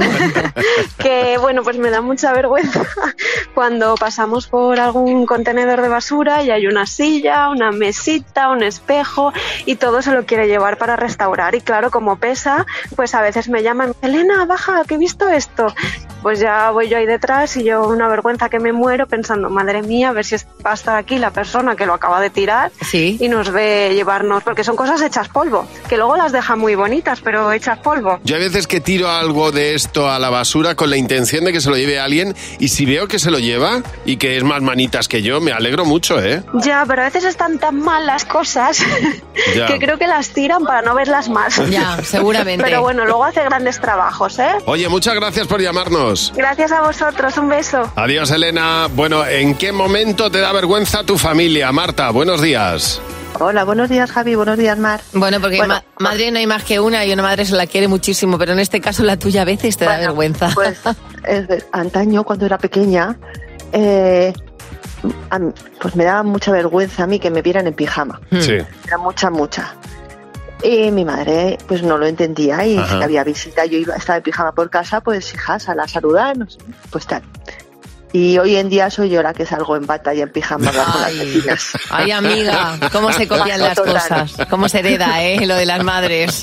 [0.99, 2.85] que bueno, pues me da mucha vergüenza
[3.55, 9.33] cuando pasamos por algún contenedor de basura y hay una silla, una mesita, un espejo
[9.67, 11.55] y todo se lo quiere llevar para restaurar.
[11.55, 15.67] Y claro, como pesa, pues a veces me llaman, Elena, baja, que he visto esto.
[16.23, 19.83] Pues ya voy yo ahí detrás y yo una vergüenza que me muero pensando, madre
[19.83, 22.71] mía, a ver si va a estar aquí la persona que lo acaba de tirar
[22.93, 27.21] y nos ve llevarnos, porque son cosas hechas polvo, que luego las deja muy bonitas,
[27.21, 28.21] pero hechas polvo.
[28.23, 31.53] Yo hay veces que tiro algo de esto a la basura con la intención de
[31.53, 34.45] que se lo lleve alguien y si veo que se lo lleva y que es
[34.45, 36.45] más manitas que yo, me alegro mucho, ¿eh?
[36.55, 38.79] Ya, pero a veces están tan mal las cosas
[39.67, 41.61] que creo que las tiran para no verlas más.
[41.69, 42.63] Ya, seguramente.
[42.73, 44.49] Pero bueno, luego hace grandes trabajos, ¿eh?
[44.67, 46.33] Oye, muchas gracias por llamarnos.
[46.37, 47.91] Gracias a vosotros, un beso.
[47.97, 48.89] Adiós, Elena.
[48.95, 51.73] Bueno, ¿en qué momento te da vergüenza tu familia?
[51.73, 53.01] Marta, buenos días.
[53.41, 55.01] Hola, buenos días Javi, buenos días Mar.
[55.15, 57.67] Bueno, porque Bueno, ma- madre no hay más que una y una madre se la
[57.67, 60.51] quiere muchísimo, pero en este caso la tuya a veces te da vergüenza.
[60.55, 60.79] Pues
[61.27, 63.17] es antaño, cuando era pequeña,
[63.73, 64.33] eh,
[65.31, 65.39] a
[65.81, 68.21] pues me daba mucha vergüenza a mí que me vieran en pijama.
[68.39, 68.59] Sí.
[68.87, 69.75] Era mucha, mucha.
[70.63, 72.99] Y mi madre pues no lo entendía y Ajá.
[72.99, 76.37] si había visita, yo iba, estaba en pijama por casa, pues hijas, a la saludar,
[76.37, 76.59] no sé,
[76.91, 77.23] pues tal.
[78.15, 81.01] Y hoy en día soy yo la que salgo en bata y en pijama con
[81.01, 81.67] las vecinas.
[81.91, 85.47] Ay, amiga, cómo se copian las cosas, cómo se hereda, ¿eh?
[85.47, 86.43] Lo de las madres.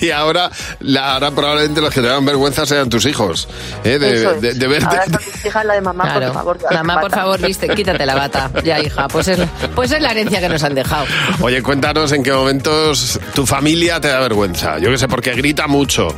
[0.00, 3.48] Y ahora, la, ahora probablemente los que te dan vergüenza sean tus hijos.
[3.82, 3.98] ¿eh?
[3.98, 4.40] De, Eso es.
[4.40, 4.86] de- de verte.
[4.86, 6.26] Ahora son mis hijas la de mamá, Claro.
[6.26, 6.58] por favor.
[6.74, 8.50] Mamá, por favor, viste, quítate la bata.
[8.62, 9.40] Ya, hija, pues es,
[9.74, 11.06] pues es la herencia que nos han dejado.
[11.40, 14.78] Oye, cuéntanos en qué momentos tu familia te da vergüenza.
[14.78, 16.14] Yo que sé, porque grita mucho,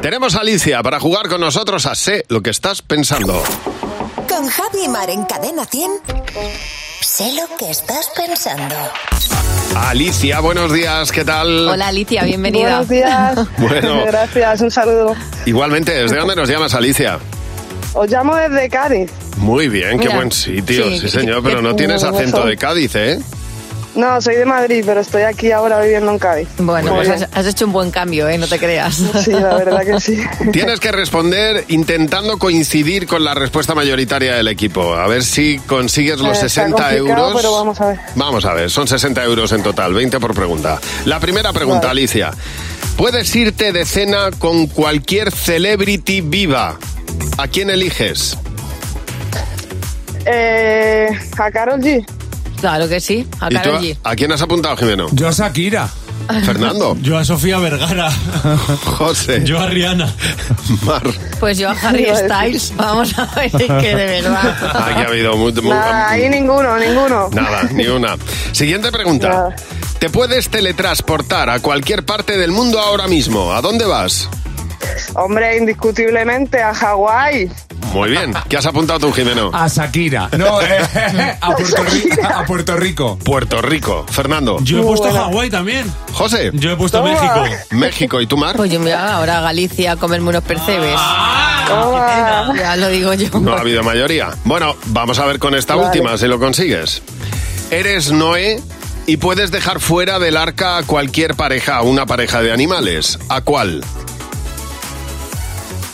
[0.00, 3.42] Tenemos a Alicia para jugar con nosotros a Sé lo que estás pensando.
[4.28, 5.90] Con Javi Mar en Cadena 100.
[7.04, 8.74] Sé lo que estás pensando.
[9.76, 11.68] Alicia, buenos días, ¿qué tal?
[11.68, 12.80] Hola, Alicia, bienvenida.
[12.80, 13.38] Buenos días.
[13.58, 14.06] Bueno.
[14.06, 15.14] Gracias, un saludo.
[15.44, 17.18] Igualmente, ¿desde dónde nos llamas, Alicia?
[17.92, 19.10] Os llamo desde Cádiz.
[19.36, 23.20] Muy bien, qué buen sitio, sí, sí, señor, pero no tienes acento de Cádiz, ¿eh?
[23.94, 26.48] No, soy de Madrid, pero estoy aquí ahora viviendo en Cádiz.
[26.58, 28.38] Bueno, Muy pues has, has hecho un buen cambio, ¿eh?
[28.38, 28.96] No te creas.
[29.24, 30.20] Sí, la verdad que sí.
[30.52, 34.94] Tienes que responder intentando coincidir con la respuesta mayoritaria del equipo.
[34.94, 36.96] A ver si consigues los Eh, está 60 complicado,
[37.28, 37.32] euros.
[37.36, 37.98] pero vamos a ver.
[38.16, 40.80] Vamos a ver, son 60 euros en total, 20 por pregunta.
[41.04, 42.00] La primera pregunta, Vale.
[42.00, 42.32] Alicia.
[42.96, 46.78] ¿Puedes irte de cena con cualquier celebrity viva?
[47.38, 48.36] ¿A quién eliges?
[50.26, 52.04] Eh, a Carol G.
[52.64, 53.98] Claro que sí, a ¿Y tú Karol a- G.
[54.04, 55.08] ¿A quién has apuntado, Jimeno?
[55.12, 55.86] Yo a Shakira.
[56.46, 56.96] Fernando.
[57.02, 58.10] Yo a Sofía Vergara.
[58.86, 59.42] José.
[59.44, 60.10] Yo a Rihanna.
[60.82, 61.02] Mar.
[61.40, 62.30] Pues yo a Harry Iba a decir.
[62.30, 64.56] Styles, vamos a ver, que de verdad.
[64.88, 67.28] Aquí ha habido muy, muy- Nada, ahí ninguno, ninguno.
[67.32, 68.16] Nada, ni una.
[68.52, 69.28] Siguiente pregunta.
[69.28, 69.56] Nada.
[69.98, 73.52] ¿Te puedes teletransportar a cualquier parte del mundo ahora mismo?
[73.52, 74.26] ¿A dónde vas?
[75.14, 77.50] Hombre, indiscutiblemente a Hawái.
[77.92, 78.34] Muy bien.
[78.48, 79.50] ¿Qué has apuntado tú, Jimeno?
[79.52, 80.28] A Shakira.
[80.36, 83.18] No, eh, a, Puerto Rico, a Puerto Rico.
[83.18, 84.06] Puerto Rico.
[84.10, 84.58] Fernando.
[84.62, 85.12] Yo he puesto.
[85.12, 85.92] Hawái también.
[86.12, 86.50] José.
[86.54, 87.12] Yo he puesto Toma.
[87.12, 87.64] México.
[87.70, 88.20] México.
[88.20, 88.56] ¿Y tú, Mar?
[88.56, 90.98] Pues yo me voy ahora a Galicia a comerme unos percebes.
[91.68, 92.52] Toma.
[92.56, 93.28] Ya lo digo yo.
[93.40, 94.30] No ha habido mayoría.
[94.44, 95.88] Bueno, vamos a ver con esta Vale.
[95.88, 97.02] última, si lo consigues.
[97.70, 98.60] Eres Noé
[99.06, 103.18] y puedes dejar fuera del arca a cualquier pareja, una pareja de animales.
[103.28, 103.84] ¿A cuál?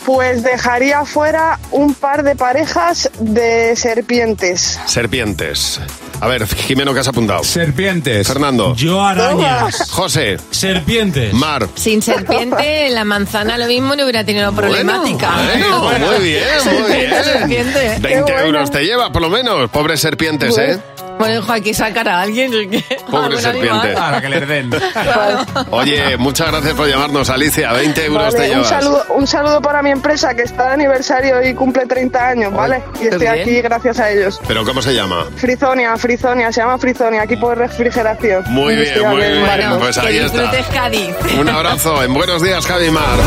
[0.05, 4.79] Pues dejaría fuera un par de parejas de serpientes.
[4.87, 5.81] Serpientes.
[6.21, 7.43] A ver, Jimeno, ¿qué has apuntado?
[7.45, 8.27] Serpientes.
[8.27, 8.75] Fernando.
[8.77, 9.91] Yo arañas.
[9.91, 10.39] José.
[10.51, 11.33] Serpientes.
[11.33, 11.67] Mar.
[11.75, 15.33] Sin serpiente, la manzana lo mismo no hubiera tenido problemática.
[15.83, 16.45] Bueno, muy bien,
[16.79, 17.25] muy bien.
[17.25, 17.97] serpiente.
[18.01, 18.39] 20 bueno.
[18.41, 19.71] euros te lleva, por lo menos.
[19.71, 20.79] Pobres serpientes, ¿eh?
[21.21, 22.51] Bueno, hijo, hay que sacar a alguien.
[23.11, 23.89] Pobre serpiente.
[23.93, 24.71] Para que les den.
[25.71, 27.73] Oye, muchas gracias por llamarnos, Alicia.
[27.75, 28.69] 20 euros te Vale, un, llevas.
[28.69, 32.83] saludo, un saludo para mi empresa que está de aniversario y cumple 30 años, ¿vale?
[33.01, 33.33] Y estoy bien.
[33.33, 34.41] aquí gracias a ellos.
[34.49, 35.27] ¿Pero cómo se llama?
[35.37, 38.45] Frizonia, Frizonia, se llama Frizonia, equipo de refrigeración.
[38.49, 39.43] Muy bien, muy bien.
[39.43, 39.79] marino.
[39.79, 40.51] Pues ahí está.
[40.73, 41.15] Cádiz.
[41.39, 43.19] Un abrazo, en Buenos Días, Javi Mar.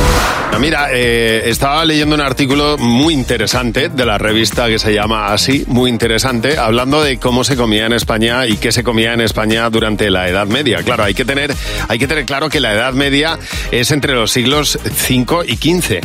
[0.59, 5.63] Mira, eh, estaba leyendo un artículo muy interesante de la revista que se llama Así,
[5.67, 9.69] muy interesante, hablando de cómo se comía en España y qué se comía en España
[9.69, 10.83] durante la Edad Media.
[10.83, 11.53] Claro, hay que tener,
[11.87, 13.37] hay que tener claro que la Edad Media
[13.71, 14.77] es entre los siglos
[15.09, 16.01] V y XV.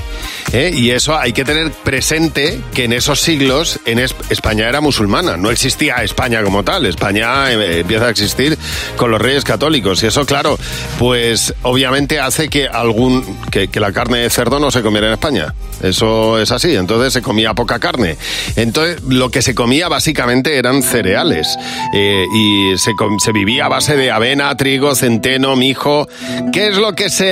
[0.53, 0.71] ¿eh?
[0.75, 5.37] Y eso hay que tener presente que en esos siglos en Es- España era musulmana,
[5.37, 6.87] no existía España como tal.
[6.87, 8.57] España eh, empieza a existir
[8.97, 10.59] con los reyes católicos y eso, claro,
[10.99, 15.13] pues obviamente hace que algún que, que la carne de cerdo no se comiera en
[15.15, 15.55] España.
[15.83, 16.75] Eso es así.
[16.75, 18.17] Entonces se comía poca carne.
[18.57, 21.47] Entonces lo que se comía básicamente eran cereales
[21.93, 26.09] eh, y se, se vivía a base de avena, trigo, centeno, mijo.
[26.53, 27.27] ¿Qué es lo que se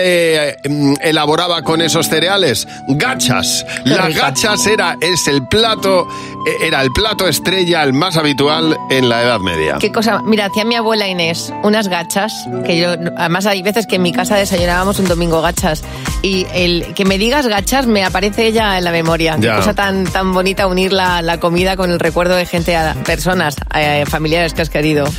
[0.51, 0.57] eh,
[1.01, 2.67] elaboraba con esos cereales?
[2.89, 3.65] Gachas.
[3.85, 6.07] Las gachas era es el plato
[6.47, 9.77] e- era el plato estrella, el más habitual en la Edad Media.
[9.81, 12.33] Qué cosa, mira, hacía mi abuela Inés unas gachas,
[12.65, 15.83] que yo, además hay veces que en mi casa desayunábamos un domingo gachas,
[16.23, 19.37] y el que me digas gachas me aparece ella en la memoria.
[19.37, 19.57] Qué Ya.
[19.57, 23.57] cosa tan, tan bonita unir la, la comida con el recuerdo de gente, a, personas,
[23.75, 24.05] eh,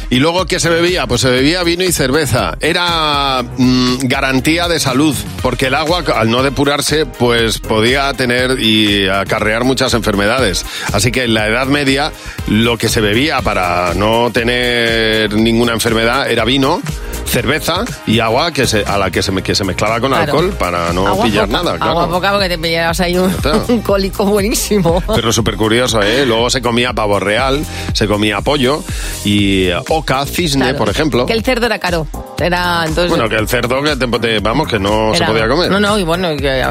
[0.09, 1.07] ¿Y luego qué se bebía?
[1.07, 2.57] Pues se bebía vino y cerveza.
[2.59, 9.07] Era mm, garantía de salud, porque el agua, al no depurarse, pues podía tener y
[9.07, 10.65] acarrear muchas enfermedades.
[10.93, 12.11] Así que en la Edad Media
[12.47, 16.81] lo que se bebía para no tener ninguna enfermedad era vino,
[17.27, 20.23] cerveza y agua que se, a la que se, me- que se mezclaba con Claro.
[20.23, 21.75] alcohol para no Agua pillar poca, nada.
[21.77, 21.91] Claro.
[21.91, 23.17] Agua poca porque te pillaras ahí
[23.67, 25.01] un, cólico buenísimo.
[25.15, 26.25] Pero súper curioso, ¿eh?
[26.25, 28.83] Luego se comía pavo real, se comía pollo
[29.25, 30.77] y eh, oca, cisne, Claro.
[30.77, 31.25] por ejemplo.
[31.25, 32.07] Que el cerdo era caro.
[32.39, 33.09] Era entonces.
[33.09, 35.71] Bueno, que el cerdo, que te- vamos, que no se podía comer.
[35.71, 36.63] No, no, y bueno, que,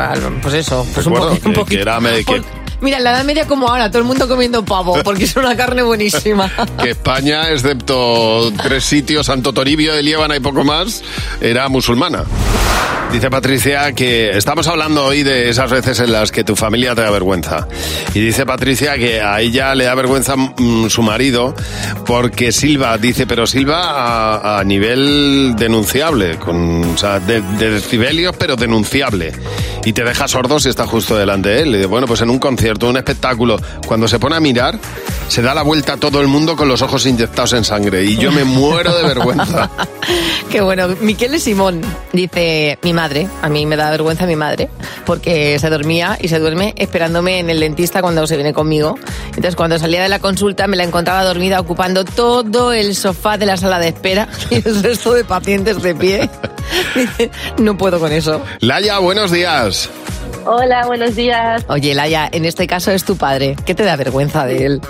[0.43, 0.87] pues eso.
[0.95, 1.65] Pues un, que- poquito.
[1.65, 2.43] que era que-
[2.81, 5.83] Mira, la edad media como ahora, todo el mundo comiendo pavo, porque es una carne
[5.83, 6.51] buenísima.
[6.83, 11.03] que España, excepto tres sitios, Santo Toribio de Líbana y poco más,
[11.41, 12.25] era musulmana.
[13.13, 17.03] Dice Patricia que estamos hablando hoy de esas veces en las que tu familia te
[17.03, 17.67] da vergüenza.
[18.15, 21.55] Y dice Patricia que a ella le da vergüenza mm, su marido
[22.05, 28.35] porque Silva, dice, pero Silva a, a nivel denunciable, con, o sea, de, de decibelios,
[28.37, 29.33] pero denunciable.
[29.85, 31.69] Y te deja sordo si está justo delante de él.
[31.69, 34.79] Y dice, bueno, pues en un concierto, un espectáculo, cuando se pone a mirar,
[35.29, 38.05] se da la vuelta a todo el mundo con los ojos inyectados en sangre.
[38.05, 39.71] Y yo me muero de vergüenza.
[40.51, 40.89] Qué bueno.
[41.01, 41.81] Miquel Simón
[42.13, 44.69] dice, mi madre, a mí me da vergüenza mi madre,
[45.05, 48.99] porque se dormía y se duerme esperándome en el dentista cuando se viene conmigo.
[49.29, 53.47] Entonces cuando salía de la consulta me la encontraba dormida ocupando todo el sofá de
[53.47, 56.31] la sala de espera y el resto de pacientes de pie.
[56.95, 58.43] Dice, no puedo con eso.
[58.61, 59.91] Laia, buenos días.
[60.49, 61.65] Hola, buenos días.
[61.69, 63.57] Oye, Laia, en este caso es tu padre.
[63.67, 64.81] ¿Qué te da vergüenza de él?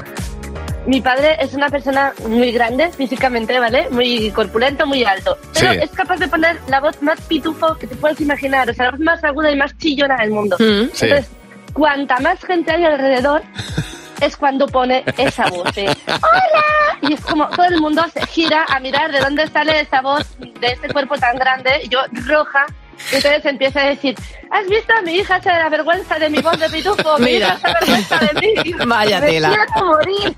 [0.87, 3.89] Mi padre es una persona muy grande físicamente, ¿vale?
[3.91, 5.37] Muy corpulento, muy alto.
[5.55, 5.79] Pero Sí.
[5.83, 8.69] es capaz de poner la voz más pitufo que te puedes imaginar.
[8.71, 10.57] O sea, la voz más aguda y más chillona del mundo.
[10.61, 11.07] Mm, sí.
[11.07, 11.27] Entonces,
[11.73, 13.43] cuanta más gente hay alrededor,
[14.21, 15.75] es cuando pone esa voz.
[15.75, 16.99] de, ¡Hola!
[17.03, 20.25] Y es como todo el mundo se gira a mirar de dónde sale esa voz
[20.39, 21.71] de este cuerpo tan grande.
[21.91, 22.67] Yo, roja.
[23.13, 24.15] Y entonces empieza a decir,
[24.51, 27.19] ¿has visto a mi hija se da vergüenza de mi voz de pitufo?
[27.19, 27.47] Mi Mira.
[27.47, 28.73] hija se avergüenza de mí.
[28.87, 29.51] Vaya Me tela.
[29.51, 30.35] quiero morir.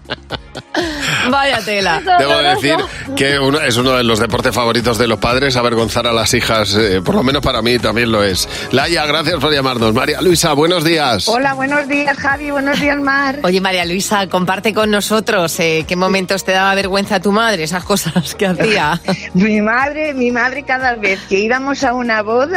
[1.30, 2.00] Vaya tela.
[2.18, 2.76] Debo decir
[3.16, 6.74] que uno, es uno de los deportes favoritos de los padres, avergonzar a las hijas,
[6.74, 8.48] eh, por lo menos para mí también lo es.
[8.72, 9.94] Laia, gracias por llamarnos.
[9.94, 11.28] María Luisa, buenos días.
[11.28, 12.50] Hola, buenos días, Javi.
[12.50, 13.38] Buenos días, Mar.
[13.42, 17.84] Oye, María Luisa, comparte con nosotros eh, qué momentos te daba vergüenza tu madre, esas
[17.84, 19.00] cosas que hacía.
[19.34, 22.47] Mi madre, mi madre cada vez que íbamos a una boda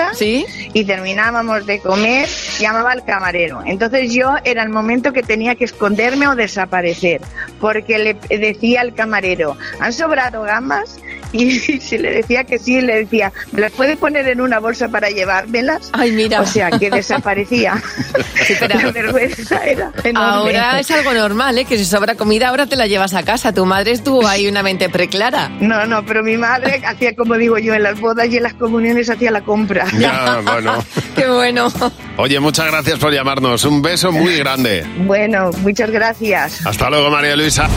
[0.73, 2.27] y terminábamos de comer,
[2.59, 3.61] llamaba al camarero.
[3.65, 7.21] Entonces yo era el momento que tenía que esconderme o desaparecer,
[7.59, 10.99] porque le decía al camarero, ¿han sobrado gamas?
[11.41, 14.89] Y si le decía que sí, le decía, ¿me las puede poner en una bolsa
[14.89, 15.89] para llevármelas?
[15.93, 16.41] Ay, mira.
[16.41, 17.81] O sea, que desaparecía.
[18.61, 20.19] La vergüenza era enorme.
[20.19, 21.65] Ahora es algo normal, ¿eh?
[21.65, 23.53] Que si sobra comida, ahora te la llevas a casa.
[23.53, 25.49] Tu madre estuvo ahí una mente preclara.
[25.59, 28.53] No, no, pero mi madre hacía como digo yo, en las bodas y en las
[28.53, 29.85] comuniones hacía la compra.
[29.97, 30.83] Ya, bueno.
[31.15, 31.71] Qué bueno.
[32.17, 33.63] Oye, muchas gracias por llamarnos.
[33.65, 34.85] Un beso muy grande.
[35.05, 36.65] Bueno, muchas gracias.
[36.65, 37.69] Hasta luego, María Luisa.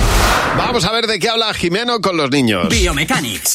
[0.57, 2.69] Vamos a ver de qué habla Jimeno con los niños.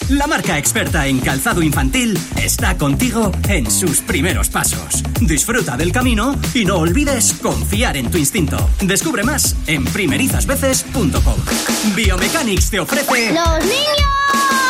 [0.10, 5.04] La marca experta en calzado infantil, está contigo en sus primeros pasos.
[5.22, 8.58] Disfruta del camino y no olvides confiar en tu instinto.
[8.82, 11.96] Descubre más en primerizasveces.com.
[11.96, 14.69] Biomechanics te ofrece ¡Los niños!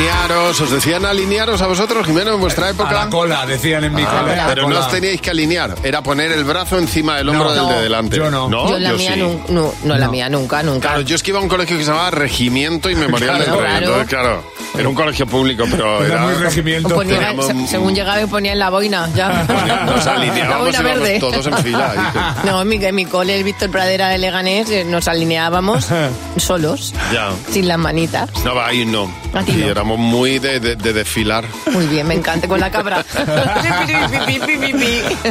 [0.00, 2.88] Alinearos, ¿os decían alinearos a vosotros, Jimeno, en vuestra época?
[2.88, 4.44] A la cola, decían en mi Ah, cola.
[4.48, 4.80] pero no Cola.
[4.80, 7.66] os teníais que alinear, era poner el brazo encima del hombro No.
[7.66, 8.16] del de delante.
[8.16, 8.48] Yo no.
[8.50, 9.20] yo la mía sí.
[9.20, 10.88] nun- no, no, la mía nunca, nunca.
[10.88, 13.44] Claro, yo es que iba a un colegio que se llamaba Regimiento y Memorial del
[13.48, 13.68] Claro, Rey.
[13.70, 13.84] claro.
[13.86, 14.42] Entonces, claro,
[14.78, 16.22] era un colegio público, pero Era era...
[16.24, 16.94] muy regimiento.
[16.94, 19.44] Ponía- se- según llegaba y ponía en la boina, ya.
[19.84, 21.20] Nos la alineábamos boina íbamos verde.
[21.20, 22.38] todos en fila.
[22.46, 25.86] No, en mi, en mi cole, el Víctor Pradera de Leganés, eh, nos alineábamos
[26.38, 27.28] solos, Ya.
[27.52, 28.30] sin las manitas.
[28.46, 29.12] No, va, ahí no.
[29.34, 29.66] A ti Sí, no.
[29.96, 31.44] Muy de, de- de desfilar.
[31.72, 33.04] Muy bien, me encanta con la cabra.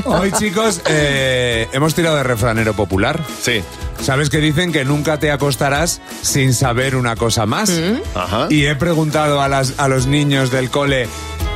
[0.06, 3.20] Hoy, chicos, eh, hemos tirado de refranero popular.
[3.42, 3.62] Sí.
[4.02, 7.72] ¿Sabes que dicen que nunca te acostarás sin saber una cosa más?
[8.16, 8.48] Ajá.
[8.50, 11.08] Y he preguntado a, las, a los niños del cole,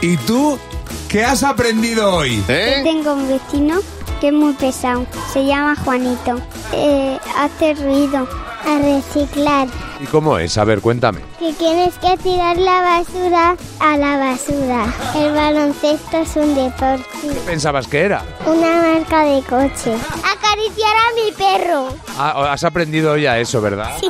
[0.02, 0.60] ¿y tú
[1.08, 2.44] qué has aprendido hoy?
[2.50, 2.76] ¿Eh?
[2.78, 3.80] Yo tengo un vecino
[4.20, 5.06] que es muy pesado.
[5.32, 6.42] Se llama Juanito.
[6.74, 8.28] Eh, hace ruido.
[8.65, 9.67] A reciclar.
[9.99, 10.58] ¿Y cómo es?
[10.58, 11.19] A ver, cuéntame.
[11.39, 14.86] Que tienes que tirar la basura a la basura.
[15.15, 17.06] El baloncesto es un deporte.
[17.21, 18.23] ¿Qué pensabas que era?
[18.45, 19.95] Una marca de coche.
[20.23, 21.89] Acariciar a mi perro.
[22.17, 23.91] Ah, has aprendido ya eso, ¿verdad?
[23.99, 24.10] Sí,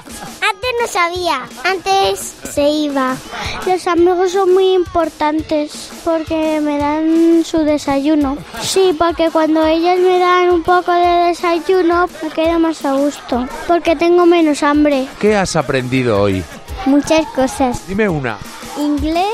[0.84, 1.48] no sabía.
[1.64, 3.16] Antes se iba.
[3.66, 8.38] Los amigos son muy importantes porque me dan su desayuno.
[8.62, 13.48] Sí, porque cuando ellos me dan un poco de desayuno me quedo más a gusto.
[13.68, 15.08] Porque tengo menos hambre.
[15.20, 16.44] ¿Qué has aprendido hoy?
[16.86, 17.88] Muchas cosas.
[17.88, 18.38] Dime una.
[18.78, 19.26] Inglés.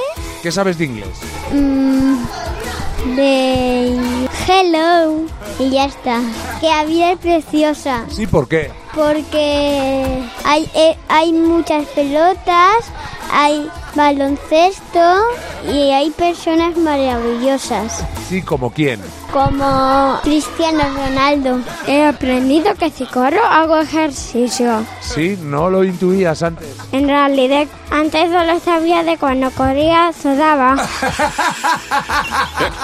[0.43, 1.09] ¿Qué sabes de inglés?
[1.51, 2.15] mm,
[3.15, 5.25] de hello.
[5.59, 6.21] Y ya está.
[6.59, 8.05] Que la vida es preciosa.
[8.09, 8.71] Sí, ¿por qué?
[8.95, 12.85] Porque hay, eh, hay muchas pelotas,
[13.31, 15.21] hay baloncesto
[15.67, 18.03] y hay personas maravillosas.
[18.27, 18.99] Sí, ¿como quién?
[19.31, 21.59] Como Cristiano Ronaldo.
[21.87, 24.83] He aprendido que si corro hago ejercicio.
[25.01, 26.67] Sí, no lo intuías antes.
[26.91, 30.75] En realidad, antes solo sabía de cuando corría sudaba.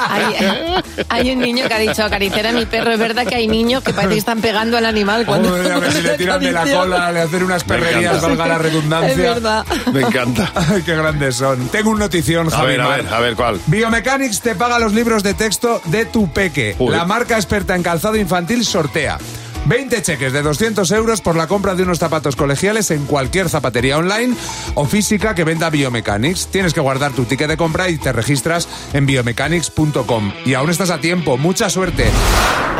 [0.10, 0.76] Hay,
[1.10, 2.91] hay un niño que ha dicho acariciar a mi perro.
[2.91, 5.54] Es verdad que hay niños que parece que están pegando al animal cuando.
[5.54, 8.58] Hombre, a ver si le tiran de la cola, le hacen unas perrerías, valga la
[8.58, 9.12] redundancia.
[9.12, 9.66] Es verdad.
[9.91, 10.52] Me encanta.
[10.56, 11.68] Ay, qué grandes son.
[11.70, 13.60] Tengo un notición, A Javi ver, a ver, a ver cuál.
[13.68, 16.76] Biomechanics te paga los libros de texto de tu peque.
[16.78, 16.92] Uy.
[16.92, 19.18] La marca experta en calzado infantil sortea.
[19.66, 23.98] 20 cheques de 200 euros por la compra de unos zapatos colegiales en cualquier zapatería
[23.98, 24.36] online
[24.76, 26.48] o física que venda Biomechanics.
[26.48, 30.34] Tienes que guardar tu ticket de compra y te registras en biomechanics.com.
[30.46, 31.38] Y aún estás a tiempo.
[31.38, 32.06] Mucha suerte.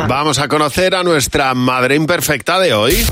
[0.08, 3.04] Vamos a conocer a nuestra madre imperfecta de hoy.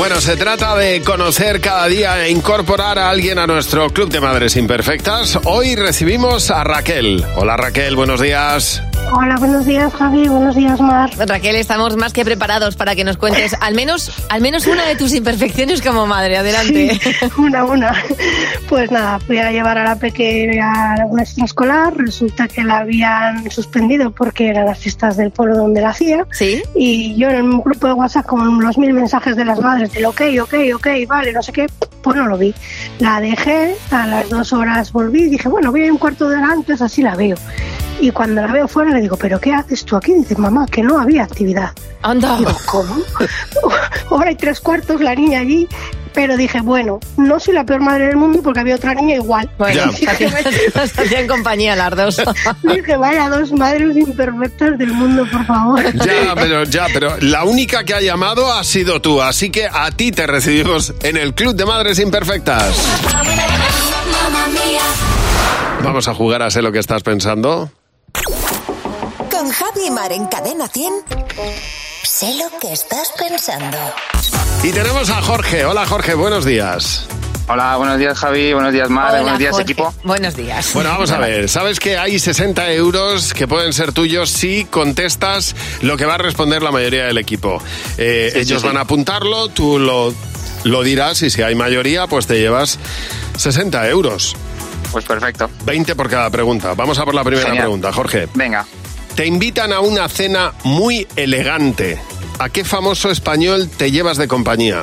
[0.00, 4.18] Bueno, se trata de conocer cada día e incorporar a alguien a nuestro club de
[4.18, 5.38] madres imperfectas.
[5.44, 7.22] Hoy recibimos a Raquel.
[7.36, 8.82] Hola Raquel, buenos días.
[9.12, 10.28] Hola, buenos días, Javi.
[10.28, 11.10] Buenos días, Mar.
[11.26, 14.94] Raquel, estamos más que preparados para que nos cuentes al menos, al menos una de
[14.94, 16.36] tus imperfecciones como madre.
[16.36, 16.98] Adelante.
[17.02, 17.92] Sí, una, una.
[18.68, 21.96] Pues nada, fui a llevar a la pequeña a una extraescolar.
[21.96, 26.26] Resulta que la habían suspendido porque eran las fiestas del pueblo donde la hacía.
[26.30, 26.62] Sí.
[26.76, 30.06] Y yo en un grupo de WhatsApp con los mil mensajes de las madres del
[30.06, 31.66] ok, ok, ok, vale, no sé qué,
[32.02, 32.54] pues no lo vi.
[33.00, 36.28] La dejé, a las dos horas volví y dije, bueno, voy a ir un cuarto
[36.28, 37.36] de hora antes, así la veo.
[38.00, 40.14] Y cuando la veo fuera le digo, ¿pero qué haces tú aquí?
[40.14, 41.72] Dice, mamá, que no había actividad.
[42.02, 42.38] Anda.
[42.38, 42.96] Digo, ¿cómo?
[44.10, 45.68] Ahora hay tres cuartos, la niña allí.
[46.14, 49.48] Pero dije, bueno, no soy la peor madre del mundo porque había otra niña igual.
[49.58, 50.00] Bueno, nos
[50.98, 52.20] hacían compañía las dos.
[52.62, 55.80] dije, vaya dos madres imperfectas del mundo, por favor.
[55.94, 59.90] Ya, pero ya, pero la única que ha llamado ha sido tú, así que a
[59.92, 62.74] ti te recibimos en el club de madres imperfectas.
[65.84, 67.70] Vamos a jugar a sé lo que estás pensando.
[69.40, 70.92] Con Javi y Mar en Cadena 100.
[72.02, 73.78] Sé lo que estás pensando.
[74.62, 75.64] Y tenemos a Jorge.
[75.64, 77.06] Hola Jorge, buenos días.
[77.48, 79.62] Hola, buenos días Javi, buenos días Mar, Hola, buenos días Jorge.
[79.62, 79.94] equipo.
[80.04, 80.74] Buenos días.
[80.74, 81.48] Bueno, vamos a ver.
[81.48, 86.18] Sabes que hay 60 euros que pueden ser tuyos si contestas lo que va a
[86.18, 87.62] responder la mayoría del equipo.
[87.96, 88.66] Eh, Sí, sí, ellos sí.
[88.68, 90.12] van a apuntarlo, tú lo,
[90.64, 92.78] lo dirás y si hay mayoría, pues te llevas
[93.38, 94.36] 60 euros.
[94.92, 95.48] Pues perfecto.
[95.64, 96.74] 20 por cada pregunta.
[96.74, 97.64] Vamos a por la primera Genial.
[97.64, 98.28] pregunta, Jorge.
[98.34, 98.66] Venga.
[99.20, 102.00] Te invitan a una cena muy elegante.
[102.38, 104.82] ¿A qué famoso español te llevas de compañía?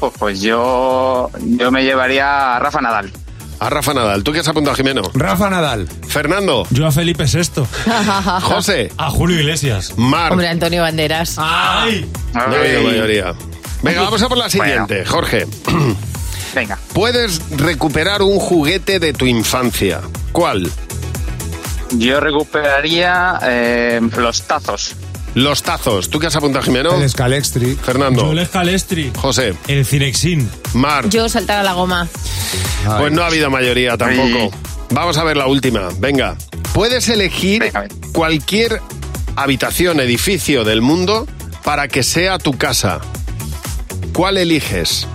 [0.00, 3.10] Pues, pues yo, yo me llevaría a Rafa Nadal.
[3.58, 4.22] A Rafa Nadal.
[4.22, 5.00] ¿Tú qué has apuntado, Jimeno?
[5.14, 5.88] Rafa Nadal.
[6.08, 6.66] Fernando.
[6.68, 7.62] Yo a Felipe VI.
[8.42, 8.92] José.
[8.98, 9.94] A Julio Iglesias.
[9.96, 10.32] Mar.
[10.32, 11.36] Hombre, Antonio Banderas.
[11.38, 12.06] ¡Ay!
[12.34, 13.32] No ha habido mayoría.
[13.82, 15.46] Venga, vamos a por la siguiente, Jorge.
[16.54, 16.78] Venga.
[16.92, 20.02] Puedes recuperar un juguete de tu infancia.
[20.32, 20.70] ¿Cuál?
[21.92, 24.94] Yo recuperaría eh, los tazos.
[25.34, 26.10] Los tazos.
[26.10, 26.94] ¿Tú qué has apuntado, Jimeno?
[26.94, 27.76] El Scalextri.
[27.76, 28.22] Fernando.
[28.22, 29.12] Yo el Escalestri.
[29.16, 29.54] José.
[29.68, 30.48] El Cinexin.
[30.74, 31.08] Mar.
[31.08, 32.08] Yo saltar a la goma.
[32.98, 34.50] Pues no ha habido mayoría tampoco.
[34.90, 35.88] Vamos a ver la última.
[35.98, 36.36] Venga.
[36.72, 37.72] Puedes elegir
[38.12, 38.80] cualquier
[39.36, 41.26] habitación, edificio del mundo
[41.62, 43.00] para que sea tu casa.
[44.12, 45.06] ¿Cuál eliges?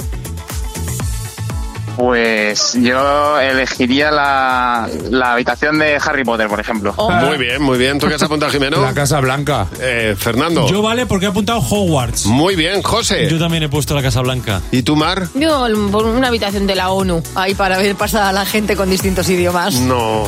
[1.95, 6.93] Pues yo elegiría la, la habitación de Harry Potter, por ejemplo.
[6.97, 7.99] Muy bien, muy bien.
[7.99, 8.81] ¿Tú qué has apuntado, Jimeno?
[8.81, 9.67] La Casa Blanca.
[9.79, 10.67] Eh, Fernando.
[10.67, 12.25] Yo vale porque he apuntado Hogwarts.
[12.25, 13.27] Muy bien, José.
[13.29, 14.61] Yo también he puesto la Casa Blanca.
[14.71, 15.27] ¿Y tú, Mar?
[15.35, 18.89] Yo por una habitación de la ONU, ahí para ver pasar a la gente con
[18.89, 19.75] distintos idiomas.
[19.75, 20.23] No.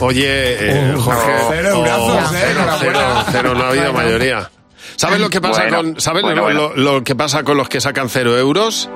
[0.00, 1.32] Oye, eh, Oh, Jorge.
[1.32, 1.48] no.
[1.50, 2.76] Cero oh, eh, cero, enhorabuena.
[2.78, 3.98] cero, cero, no ha habido Bueno.
[4.08, 4.50] mayoría.
[4.96, 6.72] ¿Sabes lo que pasa Bueno, con, ¿sabes bueno, lo, bueno.
[6.74, 8.88] lo- lo que pasa con los que sacan cero euros?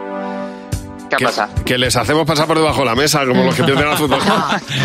[1.10, 1.48] ¿Qué que, pasa?
[1.64, 4.20] que les hacemos pasar por debajo de la mesa, como los que pierden al fútbol.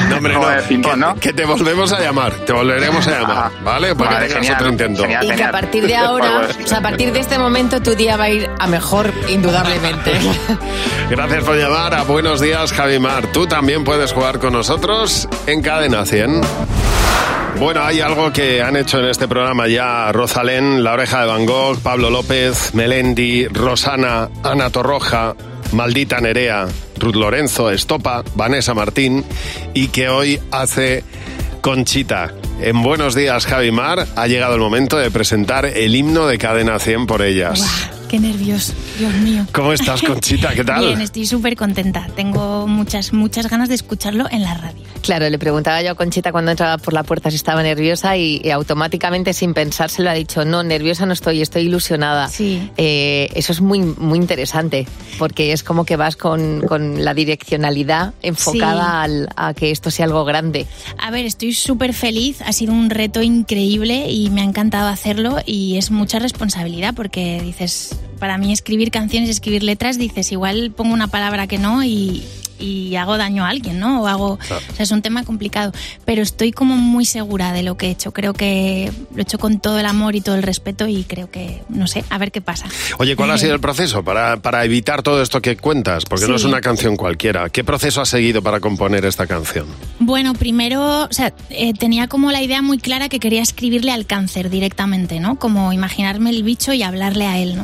[0.09, 0.41] no, hombre, no.
[0.67, 1.15] ping-pong, que, ¿no?
[1.15, 2.33] que te volvemos a llamar.
[2.45, 3.95] Te volveremos a llamar, ¿vale?
[3.95, 5.01] Para Vale, que tengas genial, otro intento.
[5.03, 5.25] genial.
[5.25, 8.17] Y que a partir de ahora, o sea, a partir de este momento, tu día
[8.17, 10.13] va a ir a mejor, indudablemente.
[11.09, 13.27] Gracias por llamar a Buenos Días, Javimar.
[13.27, 16.41] Tú también puedes jugar con nosotros en Cadena 100.
[17.59, 21.45] Bueno, hay algo que han hecho en este programa ya Rosalén, La Oreja de Van
[21.45, 25.35] Gogh, Pablo López, Melendi, Rosana, Ana Torroja,
[25.71, 29.23] Maldita Nerea, Ruth Lorenzo, Estopa, Vanessa Martín
[29.73, 31.03] y que hoy hace
[31.61, 32.33] Conchita.
[32.61, 37.07] En Buenos Días, Javimar, ha llegado el momento de presentar el himno de Cadena 100
[37.07, 37.91] por ellas.
[38.15, 39.45] Qué nervios, Dios mío.
[39.51, 40.53] ¿Cómo estás, Conchita?
[40.55, 40.85] ¿Qué tal?
[40.85, 42.07] Bien, estoy súper contenta.
[42.15, 44.81] Tengo muchas, muchas ganas de escucharlo en la radio.
[45.01, 48.39] Claro, le preguntaba yo a Conchita cuando entraba por la puerta si estaba nerviosa y,
[48.41, 52.29] y automáticamente, sin pensárselo, ha dicho, no, nerviosa no estoy, estoy ilusionada.
[52.29, 52.71] Sí.
[52.77, 54.87] Eh, eso es muy, muy interesante,
[55.19, 60.05] porque es como que vas con, con la direccionalidad enfocada al- a que esto sea
[60.05, 60.67] algo grande.
[60.99, 62.41] A ver, estoy súper feliz.
[62.43, 67.41] Ha sido un reto increíble y me ha encantado hacerlo y es mucha responsabilidad porque
[67.43, 72.23] dices, para mí escribir canciones, escribir letras, dices, igual pongo una palabra que no y,
[72.59, 74.01] y hago daño a alguien, ¿no?
[74.03, 74.63] O hago, Claro.
[74.71, 75.71] o sea, es un tema complicado,
[76.05, 78.11] pero estoy como muy segura de lo que he hecho.
[78.11, 81.29] Creo que lo he hecho con todo el amor y todo el respeto y creo
[81.29, 82.65] que, no sé, a ver qué pasa.
[82.97, 86.05] Oye, ¿cuál ha sido el proceso para, para evitar todo esto que cuentas?
[86.05, 86.47] Porque no es Sí.
[86.47, 87.49] una canción cualquiera.
[87.49, 89.65] ¿Qué proceso has seguido para componer esta canción?
[89.99, 94.05] Bueno, primero, o sea, eh, tenía como la idea muy clara que quería escribirle al
[94.05, 95.37] cáncer directamente, ¿no?
[95.39, 97.63] Como imaginarme el bicho y hablarle a él, ¿no?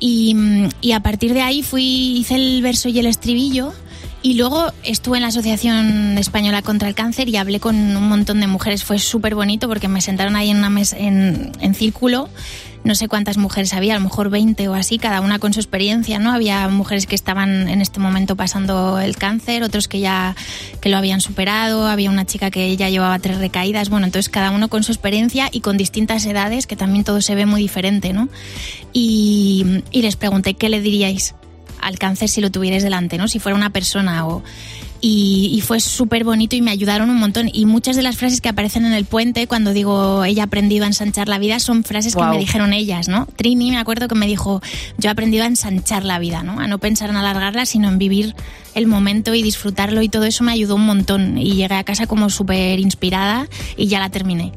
[0.00, 3.72] Y, mm, y a partir de ahí fui, hice el verso y el estribillo.
[4.24, 8.40] Y luego estuve en la Asociación Española contra el Cáncer y hablé con un montón
[8.40, 8.82] de mujeres.
[8.82, 12.30] Fue súper bonito porque me sentaron ahí en una mesa, en, círculo.
[12.84, 15.60] No sé cuántas mujeres había, a lo mejor 20 o así, cada una con su
[15.60, 16.32] experiencia, ¿no?
[16.32, 20.34] Había mujeres que estaban en este momento pasando el cáncer, otros que ya
[20.80, 23.90] que lo habían superado, había una chica que ya llevaba tres recaídas.
[23.90, 27.34] Bueno, entonces cada uno con su experiencia y con distintas edades, que también todo se
[27.34, 28.30] ve muy diferente, ¿no?
[28.94, 31.34] Y les pregunté qué le diríais
[31.84, 33.28] al cáncer si lo tuvierais delante, ¿no?
[33.28, 34.42] Si fuera una persona o...
[35.00, 37.50] Y, y fue súper bonito y me ayudaron un montón.
[37.52, 40.84] Y muchas de las frases que aparecen en el puente, cuando digo ella ha aprendido
[40.84, 43.26] a ensanchar la vida, son frases que me dijeron ellas, ¿no?
[43.36, 44.62] Trini me acuerdo que me dijo,
[44.96, 46.58] yo he aprendido a ensanchar la vida, ¿no?
[46.58, 48.34] A no pensar en alargarla, sino en vivir
[48.74, 51.36] el momento y disfrutarlo y todo eso me ayudó un montón.
[51.36, 54.52] Y llegué a casa como súper inspirada y ya la terminé.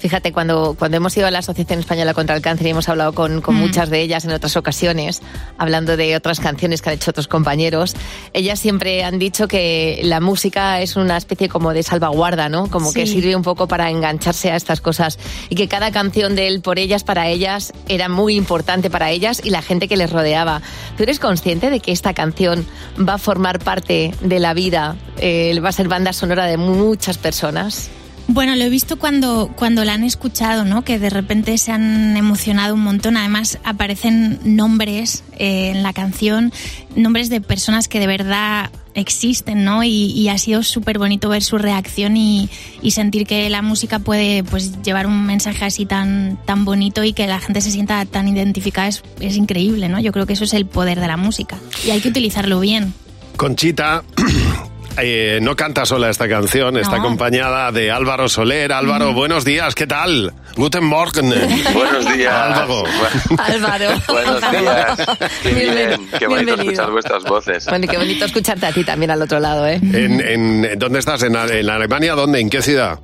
[0.00, 3.12] Fíjate, cuando, cuando hemos ido a la Asociación Española contra el Cáncer y hemos hablado
[3.12, 3.58] con, con Mm.
[3.58, 5.20] muchas de ellas en otras ocasiones,
[5.58, 7.94] hablando de otras canciones que han hecho otros compañeros,
[8.32, 12.68] ellas siempre han dicho que la música es una especie como de salvaguarda, ¿no?
[12.70, 13.12] Como que Sí.
[13.12, 15.18] sirve un poco para engancharse a estas cosas
[15.50, 19.42] y que cada canción de él por ellas, para ellas, era muy importante para ellas
[19.44, 20.62] y la gente que les rodeaba.
[20.96, 22.64] ¿Tú eres consciente de que esta canción
[22.98, 27.18] va a formar parte de la vida, eh, va a ser banda sonora de muchas
[27.18, 27.90] personas?
[28.28, 30.82] Bueno, lo he visto cuando, cuando la han escuchado, ¿no?
[30.84, 33.16] Que de repente se han emocionado un montón.
[33.16, 36.52] Además, aparecen nombres eh, en la canción,
[36.94, 39.82] nombres de personas que de verdad existen, ¿no?
[39.84, 42.48] Y, ha sido súper bonito ver su reacción y,
[42.82, 47.12] y sentir que la música puede pues, llevar un mensaje así tan, tan bonito y
[47.12, 50.00] que la gente se sienta tan identificada es, es increíble, ¿no?
[50.00, 52.94] Yo creo que eso es el poder de la música y hay que utilizarlo bien.
[53.36, 54.04] Conchita
[55.02, 58.72] eh, no canta sola esta canción, está acompañada de Álvaro Soler.
[58.72, 60.32] Álvaro, buenos días, ¿qué tal?
[60.56, 61.32] Guten Morgen.
[61.72, 62.32] Buenos días.
[62.34, 62.84] Álvaro.
[63.38, 63.88] Álvaro.
[64.08, 64.98] Buenos días.
[65.42, 66.62] Qué bien, qué bonito Bienvenido.
[66.72, 67.66] escuchar vuestras voces.
[67.66, 69.76] Bueno, y qué bonito escucharte a ti también al otro lado, ¿eh?
[69.82, 71.22] En, en- ¿Dónde estás?
[71.22, 72.14] ¿En, en Alemania?
[72.14, 72.40] ¿Dónde?
[72.40, 72.98] ¿En qué ciudad?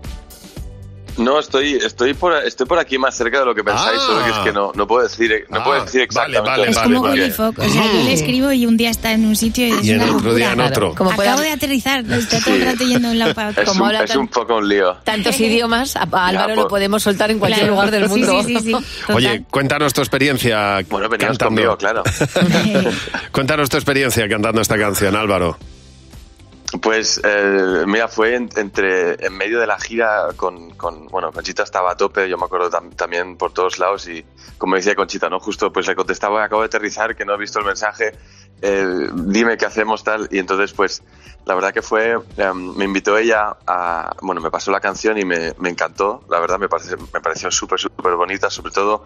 [1.19, 4.07] No, estoy, estoy, por, estoy por aquí más cerca de lo que pensáis, Ah.
[4.07, 6.51] solo que es que no, no puedo decir, no Ah, puedo decir vale, exactamente.
[6.51, 7.21] vale, Es como vale.
[7.23, 7.59] Willy Fogg.
[7.59, 9.91] O sea, yo le escribo y un día está en un sitio y es Y
[9.93, 10.95] en una otro día en otro.
[10.95, 13.63] Como Acabo de aterrizar, está todo el rato yendo de un lado para otro.
[13.63, 14.95] Es, Como un, habla es tan- un poco un lío.
[15.05, 17.75] Tantos idiomas, a Álvaro lo podemos soltar en cualquier Claro.
[17.75, 18.43] lugar del mundo.
[18.43, 18.77] sí, sí, sí.
[19.13, 21.45] Oye, cuéntanos tu experiencia Bueno, cantando.
[21.47, 22.03] conmigo, claro.
[23.33, 25.57] Cuéntanos tu experiencia cantando esta canción, Álvaro.
[26.83, 31.63] Pues eh, mira, fue en- entre en medio de la gira con, con bueno, Conchita
[31.63, 34.25] estaba a tope, yo me acuerdo tam- también por todos lados y
[34.59, 35.39] como decía Conchita, ¿no?
[35.39, 38.13] Justo pues le contestaba, acabo de aterrizar, que no he visto el mensaje,
[38.63, 41.03] eh, dime qué hacemos tal y entonces pues
[41.45, 45.25] la verdad que fue, em, me invitó ella a, bueno, me pasó la canción y
[45.25, 49.05] me, me encantó, la verdad me, parece, me pareció súper, súper bonita, sobre todo,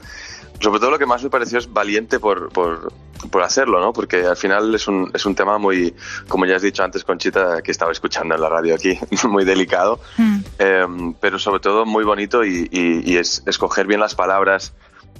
[0.59, 2.95] sobre todo lo que más me pareció es valiente por, por,
[3.31, 3.93] por hacerlo, ¿no?
[3.93, 5.95] Porque al final es un, es un tema muy,
[6.29, 8.99] como ya has dicho antes, Conchita, que estaba escuchando en la radio aquí,
[9.29, 10.39] muy delicado, Mm.
[10.59, 10.87] eh,
[11.21, 14.73] pero sobre todo muy bonito y, y- y es escoger bien las palabras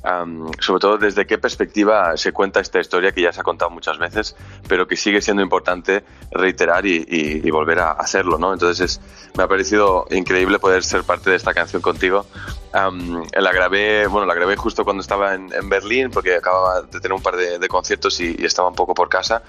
[0.03, 3.71] am, sobre todo desde qué perspectiva se cuenta esta historia que ya se ha contado
[3.71, 4.35] muchas veces,
[4.69, 8.53] pero que sigue siendo importante reiterar y, y- y volver a hacerlo, ¿no?
[8.53, 9.01] Entonces es-
[9.37, 12.27] me ha parecido increíble poder ser parte de esta canción contigo.
[12.73, 16.89] Am, la grabé, bueno, la grabé justo cuando estaba en, en Berlín porque acababa de
[17.01, 19.43] tener un par de, de conciertos y, y estaba un poco por casa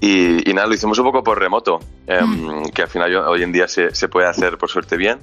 [0.00, 3.68] y, nada, lo hicimos un poco por remoto, em, que al final hoy en día
[3.68, 5.20] se, se puede hacer por suerte bien.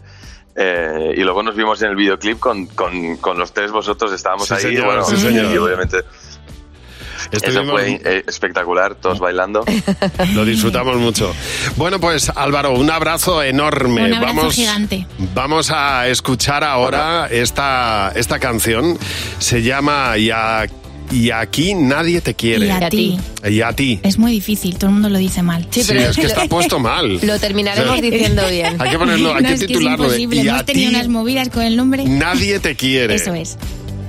[0.56, 4.48] Eh, y luego nos vimos en el videoclip con, con, con los tres vosotros, estábamos
[4.48, 5.46] Sí, ahí señor, bueno, sí, señor.
[5.54, 5.98] y obviamente
[7.32, 9.64] eso Estuvimos- fue eh, espectacular, todos bailando.
[10.34, 11.34] Lo disfrutamos mucho.
[11.78, 14.06] Bueno, pues Álvaro, un abrazo enorme.
[14.08, 15.08] Un abrazo vamos, gigante.
[15.34, 18.98] vamos a escuchar ahora esta, esta canción.
[19.40, 20.66] Se llama y, a-
[21.12, 22.68] y aquí nadie te quiere.
[22.68, 23.20] Y a ti.
[23.48, 24.00] Y a ti.
[24.04, 25.68] Es muy difícil, todo el mundo lo dice mal.
[25.70, 27.20] Sí, Sí, es que está puesto mal.
[27.22, 28.76] Lo terminaremos O sea, diciendo bien.
[28.80, 30.36] Hay que ponerlo, hay No, que es que es titularlo de imposible.
[30.44, 32.04] y Hemos a tenido ti unas movidas con el nombre.
[32.06, 33.16] nadie te quiere.
[33.16, 33.58] Eso es.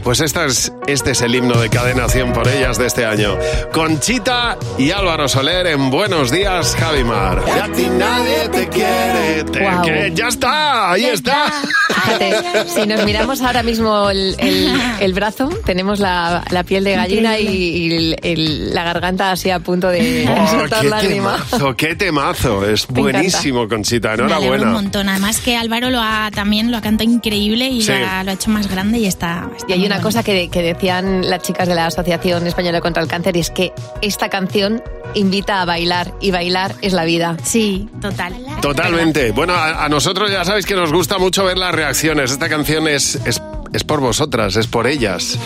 [0.05, 3.37] Pues esta es, este es el himno de Cadena 100 por ellas de este año.
[3.73, 7.41] Conchita y Álvaro Soler en Buenos Días, Javimar.
[7.47, 9.45] Y a ti nadie te quiere.
[9.45, 11.53] Te que- ya está, ahí está.
[11.95, 16.97] Fíjate, si nos miramos ahora mismo el, el- el brazo, tenemos la, la piel de
[16.97, 21.45] gallina y, y el- el- la garganta así a punto de Oh, soltar qué lágrimas.
[21.51, 22.69] temazo, qué temazo.
[22.69, 23.19] Es Me encanta.
[23.19, 24.09] buenísimo, Conchita.
[24.11, 24.73] Me alegro un Enhorabuena.
[24.73, 25.09] montón.
[25.09, 27.93] Además que Álvaro lo ha, también lo ha cantado increíble y Sí.
[27.93, 29.49] lo, ha, lo ha hecho más grande y está...
[29.69, 33.09] Y hay una cosa que, que decían las chicas de la Asociación Española contra el
[33.09, 34.83] Cáncer y es que esta canción
[35.15, 37.37] invita a bailar y bailar es la vida.
[37.43, 38.35] Sí, total.
[38.63, 39.33] Totalmente.
[39.33, 42.31] Bueno, a, a nosotros ya sabéis que nos gusta mucho ver las reacciones.
[42.31, 45.37] Esta canción es, es, es por vosotras, es por ellas.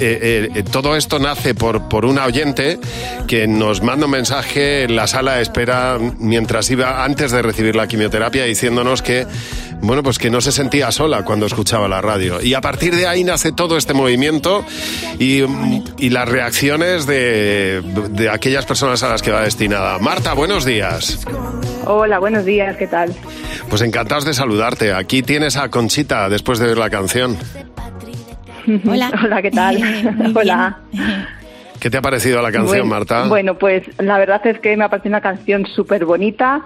[0.00, 2.80] Eh, eh, todo esto nace por, por una oyente
[3.28, 7.76] que nos manda un mensaje en la sala de espera mientras iba antes de recibir
[7.76, 9.26] la quimioterapia diciéndonos que
[9.82, 13.06] bueno pues que no se sentía sola cuando escuchaba la radio y a partir de
[13.06, 14.64] ahí nace todo este movimiento
[15.18, 15.42] y,
[15.98, 21.20] y las reacciones de, de aquellas personas a las que va destinada Marta buenos días
[21.86, 23.14] Hola, buenos días, ¿qué tal?
[23.68, 27.36] pues encantados de saludarte aquí tienes a Conchita después de ver la canción
[28.86, 29.10] Hola.
[29.24, 30.32] Hola, ¿qué tal?
[30.36, 30.78] Hola.
[31.80, 33.26] ¿qué te ha parecido la canción bueno, Marta?
[33.26, 36.60] Bueno, pues la verdad es que me ha parecido una canción súper bonita,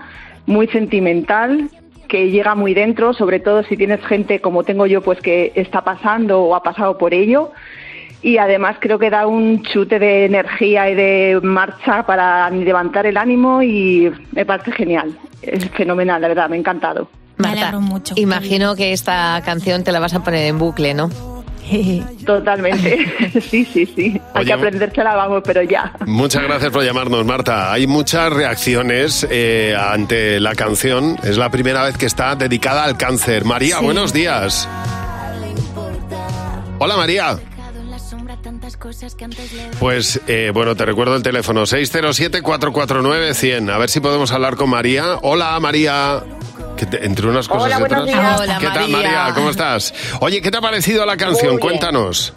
[0.47, 1.71] muy sentimental,
[2.09, 5.83] que llega muy dentro, sobre todo si tienes gente como tengo yo, pues que está
[5.83, 7.53] pasando o ha pasado por ello.
[8.23, 13.19] Y además creo que da un chute de energía y de marcha para levantar el
[13.19, 15.19] ánimo y me parece genial.
[15.43, 17.09] Es fenomenal, la verdad, me ha encantado.
[17.37, 17.79] Marta,
[18.15, 21.34] imagino que esta canción te la vas a poner en bucle, ¿no?
[22.27, 23.31] Totalmente.
[23.41, 24.21] Sí, sí, sí.
[24.35, 25.93] Hay Oye, que aprendérsela, vamos, pero ya.
[26.07, 27.73] Muchas gracias por llamarnos, Marta.
[27.73, 31.17] Hay muchas reacciones eh, ante la canción.
[31.25, 33.45] Es la primera vez que está dedicada al cáncer.
[33.45, 33.85] María, Sí.
[33.85, 34.69] buenos días.
[36.79, 37.39] Hola, María.
[39.81, 43.71] Pues eh, bueno, te recuerdo el teléfono 607-449-100.
[43.73, 45.19] A ver si podemos hablar con María.
[45.23, 46.23] Hola, María.
[46.77, 48.05] Te- entre unas cosas Hola, y otras.
[48.07, 48.41] días.
[48.41, 49.11] Hola, ¿Qué tal, María.
[49.13, 49.35] María?
[49.35, 49.95] ¿Cómo estás?
[50.21, 51.59] Oye, ¿qué te ha parecido la canción?
[51.59, 52.35] Cuéntanos.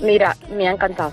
[0.00, 1.12] Mira, me ha encantado.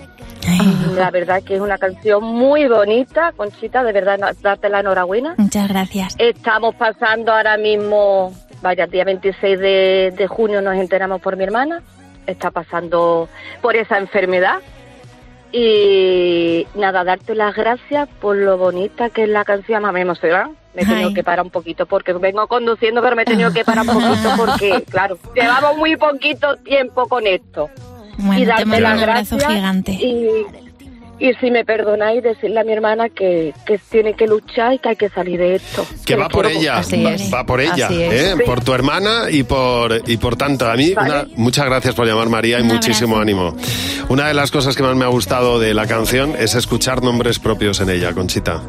[0.95, 5.35] La verdad que es una canción muy bonita, Conchita, de verdad, darte la enhorabuena.
[5.37, 6.15] Muchas gracias.
[6.17, 11.45] Estamos pasando ahora mismo, vaya, el día 26 de, de junio nos enteramos por mi
[11.45, 11.81] hermana,
[12.27, 13.29] está pasando
[13.61, 14.59] por esa enfermedad.
[15.51, 20.49] Y nada, darte las gracias por lo bonita que es la canción, más me emociona.
[20.73, 21.13] Me he tenido Ay.
[21.13, 24.29] que parar un poquito porque vengo conduciendo, pero me he tenido que parar un poquito
[24.35, 27.69] porque, claro, llevamos muy poquito tiempo con esto.
[28.17, 29.91] Bueno, y te darte las un abrazo gracias gigante.
[29.91, 30.45] Y,
[31.19, 34.89] y si me perdonáis, decirle a mi hermana que, que tiene que luchar y que
[34.89, 35.85] hay que salir de esto.
[36.05, 37.87] Que va por ella, va, va por ella.
[37.91, 38.33] ¿eh?
[38.37, 38.43] Sí.
[38.45, 40.69] por tu hermana y por y por tanto.
[40.69, 41.09] A mí, Vale.
[41.09, 43.55] una- muchas gracias por llamar María y muchísimo ánimo.
[44.09, 47.39] Una de las cosas que más me ha gustado de la canción es escuchar nombres
[47.39, 48.61] propios en ella, Conchita.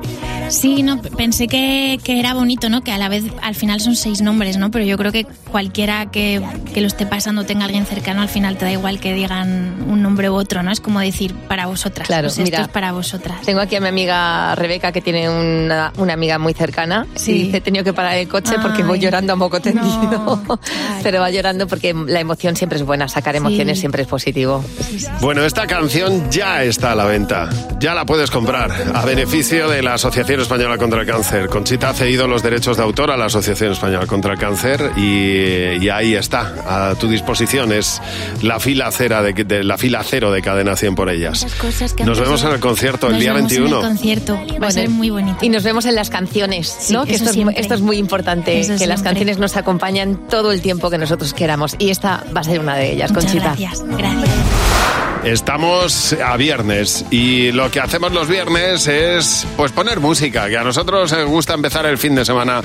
[0.51, 2.83] Sí, no, pensé que, que era bonito, ¿no?
[2.83, 4.71] Que a la vez, al final son seis nombres, ¿no?
[4.71, 6.43] Pero yo creo que cualquiera que,
[6.75, 10.03] que lo esté pasando, tenga alguien cercano, al final te da igual que digan un
[10.03, 10.71] nombre u otro, ¿no?
[10.71, 12.07] Es como decir para vosotras.
[12.07, 12.63] Claro, pues esto mira.
[12.63, 13.41] es para vosotras.
[13.43, 17.07] Tengo aquí a mi amiga Rebeca, que tiene una, una amiga muy cercana.
[17.15, 17.33] Sí.
[17.33, 20.43] Y dice, he tenido que parar el coche porque voy llorando a moco tendido.
[21.03, 24.65] Pero va llorando porque la emoción siempre es buena, sacar emociones siempre es positivo.
[25.21, 27.49] Bueno, esta canción ya está a la venta.
[27.79, 31.49] Ya la puedes comprar a beneficio de la Asociación Española contra el Cáncer.
[31.49, 35.85] Conchita ha cedido los derechos de autor a la Asociación Española contra el Cáncer y,
[35.85, 36.55] y ahí está,
[36.91, 37.73] a tu disposición.
[37.73, 38.01] Es
[38.43, 41.47] la fila, cera de, de- la fila cero de Cadena 100 por ellas.
[41.61, 43.81] Cosas que Nos vemos en el concierto el Nos día vemos en 21.
[43.81, 44.39] el concierto.
[44.63, 45.39] Va a ser muy bonito.
[45.43, 47.05] Y nos vemos en las canciones, Sí, ¿no?
[47.05, 47.61] que esto, es, siempre.
[47.61, 51.35] esto es muy importante, Eso que las canciones nos acompañan todo el tiempo que nosotros
[51.35, 51.77] queramos.
[51.79, 53.55] Y esta va a ser una de ellas, Muchas Conchita.
[53.57, 54.74] gracias, gracias.
[55.25, 60.65] Estamos a viernes y lo que hacemos los viernes es pues poner música, que a
[60.65, 62.61] nosotros nos gusta empezar el fin de semana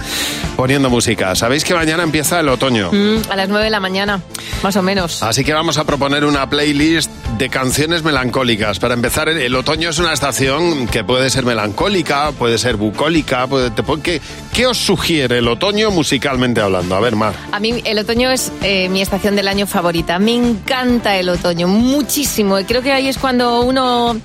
[0.57, 1.35] poniendo música.
[1.35, 2.91] Sabéis que mañana empieza el otoño.
[2.91, 4.21] Mm, a las 9 de la mañana,
[4.61, 5.23] más o menos.
[5.23, 8.77] Así que vamos a proponer una playlist de canciones melancólicas.
[8.79, 13.47] Para empezar, el, el otoño es una estación que puede ser melancólica, puede ser bucólica.
[13.47, 14.21] Puede, te ¿qué,
[14.53, 16.93] qué os sugiere el otoño musicalmente hablando?
[16.95, 17.33] A ver, Mar.
[17.53, 20.19] A mí el otoño es eh, mi estación del año favorita.
[20.19, 22.48] Me encanta el otoño, muchísimo.
[22.57, 24.15] Y creo que ahí es cuando uno,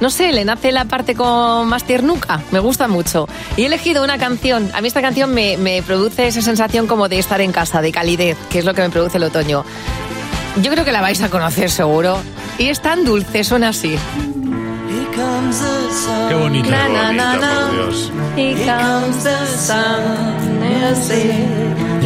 [0.00, 2.40] no sé, le nace la parte con más tiernuca.
[2.52, 3.28] Me gusta mucho.
[3.56, 4.70] Y he elegido una canción.
[4.74, 7.90] A mí esta canción me, me produce esa sensación como de estar en casa, de
[7.90, 9.64] calidez, que es lo que me produce el otoño.
[10.62, 12.18] Yo creo que la vais a conocer seguro.
[12.58, 13.96] Y es tan dulce, suena así.
[16.28, 16.70] Qué bonito.
[16.70, 17.70] Na, na, na, na.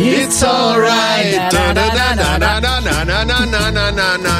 [0.01, 1.35] It's alright.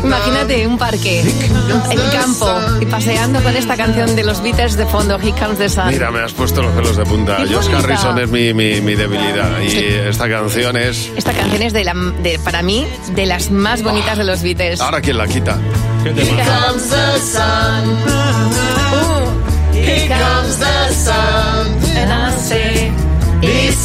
[0.05, 2.49] Imagínate un parque, el campo,
[2.81, 5.89] y paseando con esta canción de los Beatles de fondo, Here Comes the Sun.
[5.89, 7.39] Mira, me has puesto los pelos de punta.
[7.39, 7.79] Bonita.
[7.79, 9.85] Harrison es mi, mi- mi debilidad y Sí.
[10.09, 11.11] esta canción es...
[11.17, 14.81] Esta canción es de la, de, para mí de las más bonitas de los Beatles.
[14.81, 15.59] Ahora, ¿quién la quita?
[16.05, 17.99] ¿Qué Here comes the sun.
[18.07, 21.97] Uh, here comes the sun.
[21.97, 22.88] And I say,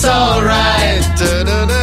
[0.06, 1.83] alright.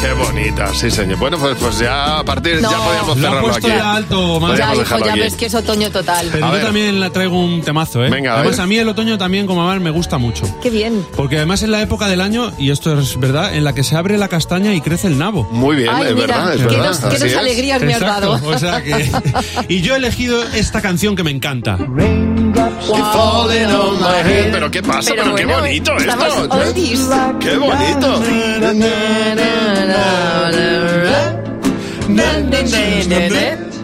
[0.00, 1.18] Qué bonita, sí, señor.
[1.18, 2.70] Bueno, pues, pues ya a partir No.
[2.70, 3.76] ya podíamos Lo ha cerrarlo puesto aquí.
[3.76, 4.56] ya alto.
[4.56, 5.20] Ya, hijo, ya aquí.
[5.20, 6.28] ves que es otoño total.
[6.32, 6.64] Pero A yo ver.
[6.64, 8.08] también la traigo un temazo, ¿eh?
[8.08, 8.64] Venga, a además, ver.
[8.64, 10.44] a mí el otoño también, como Amar, me gusta mucho.
[10.62, 11.06] Qué bien.
[11.16, 13.94] Porque además es la época del año, y esto es verdad, en la que se
[13.94, 15.44] abre la castaña y crece el nabo.
[15.52, 16.88] Muy bien, Ay, es mira, verdad, es qué verdad.
[16.88, 18.40] dos, qué dos alegrías me has dado.
[18.42, 19.10] o sea que...
[19.68, 21.76] Y yo he elegido esta canción que me encanta.
[24.52, 26.54] Pero qué pasa, Pero pero, qué bueno, bonito estamos esto.
[26.56, 27.08] oldies.
[27.40, 28.22] Qué bonito.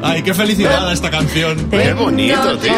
[0.03, 1.69] Ay, qué felicidad a esta canción.
[1.71, 2.73] Qué bonito, tío.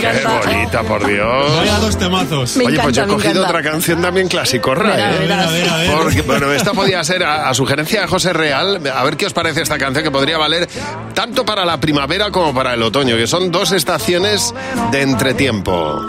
[0.00, 1.56] Qué bonita, por Dios.
[1.56, 2.56] Vaya dos temazos.
[2.56, 3.48] Me Oye, pues yo he cogido encanta.
[3.48, 5.18] otra canción también clasicorra, Verá, ¿eh?
[5.20, 5.46] verás.
[5.46, 5.90] A ver, a ver.
[5.92, 8.80] Porque, bueno, esta podía ser a, a sugerencia de José Real.
[8.94, 10.68] A ver qué os parece esta canción que podría valer
[11.14, 14.54] tanto para la primavera como para el otoño, que son dos estaciones
[14.90, 16.00] de entretiempo.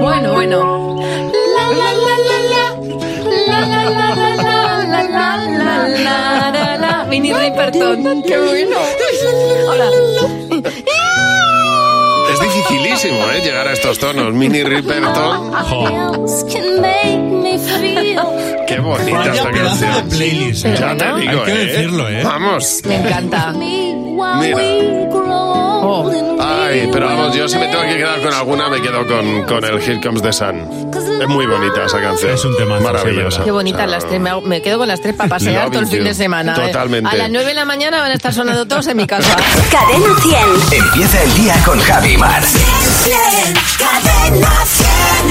[0.00, 1.00] Bueno, bueno.
[1.56, 2.78] La, la, la, la, la.
[3.48, 6.57] La, la, la, la, la, la, la, la, la,
[7.08, 8.22] Minnie Riperton.
[8.22, 8.76] Qué bueno.
[9.68, 9.90] Hola.
[12.32, 13.40] Es dificilísimo, ¿eh?
[13.42, 14.32] Llegar a estos tonos.
[14.34, 15.52] Mini Riperton.
[18.66, 20.08] Qué bonita esta canción.
[20.10, 20.66] playlist.
[20.66, 20.96] Ya ¿eh?
[20.96, 21.66] te digo, Hay que ¿eh?
[21.66, 22.22] decirlo, ¿eh?
[22.22, 22.82] Vamos.
[22.84, 23.52] Me encanta.
[23.52, 24.56] Mira.
[25.40, 26.10] Oh.
[26.40, 29.64] Ay, pero vamos, yo si me tengo que quedar con alguna, me quedo con, con
[29.64, 30.90] el Here Comes the Sun.
[31.20, 32.32] Es muy bonita esa canción.
[32.32, 33.42] Es un temazo, Maravillosa.
[33.44, 34.20] Qué bonitas O sea, las tres.
[34.20, 36.54] Me, hago- me quedo con las tres para pasear Loving todo el fin de semana.
[36.56, 36.66] ¿eh?
[36.66, 37.10] Totalmente.
[37.10, 39.34] A las 9 de la mañana van a estar sonando todos en mi casa.
[39.70, 40.14] Cadena
[40.70, 40.82] 100.
[40.84, 42.42] Empieza el día con Javi Mar.
[43.78, 45.28] Cadena 100.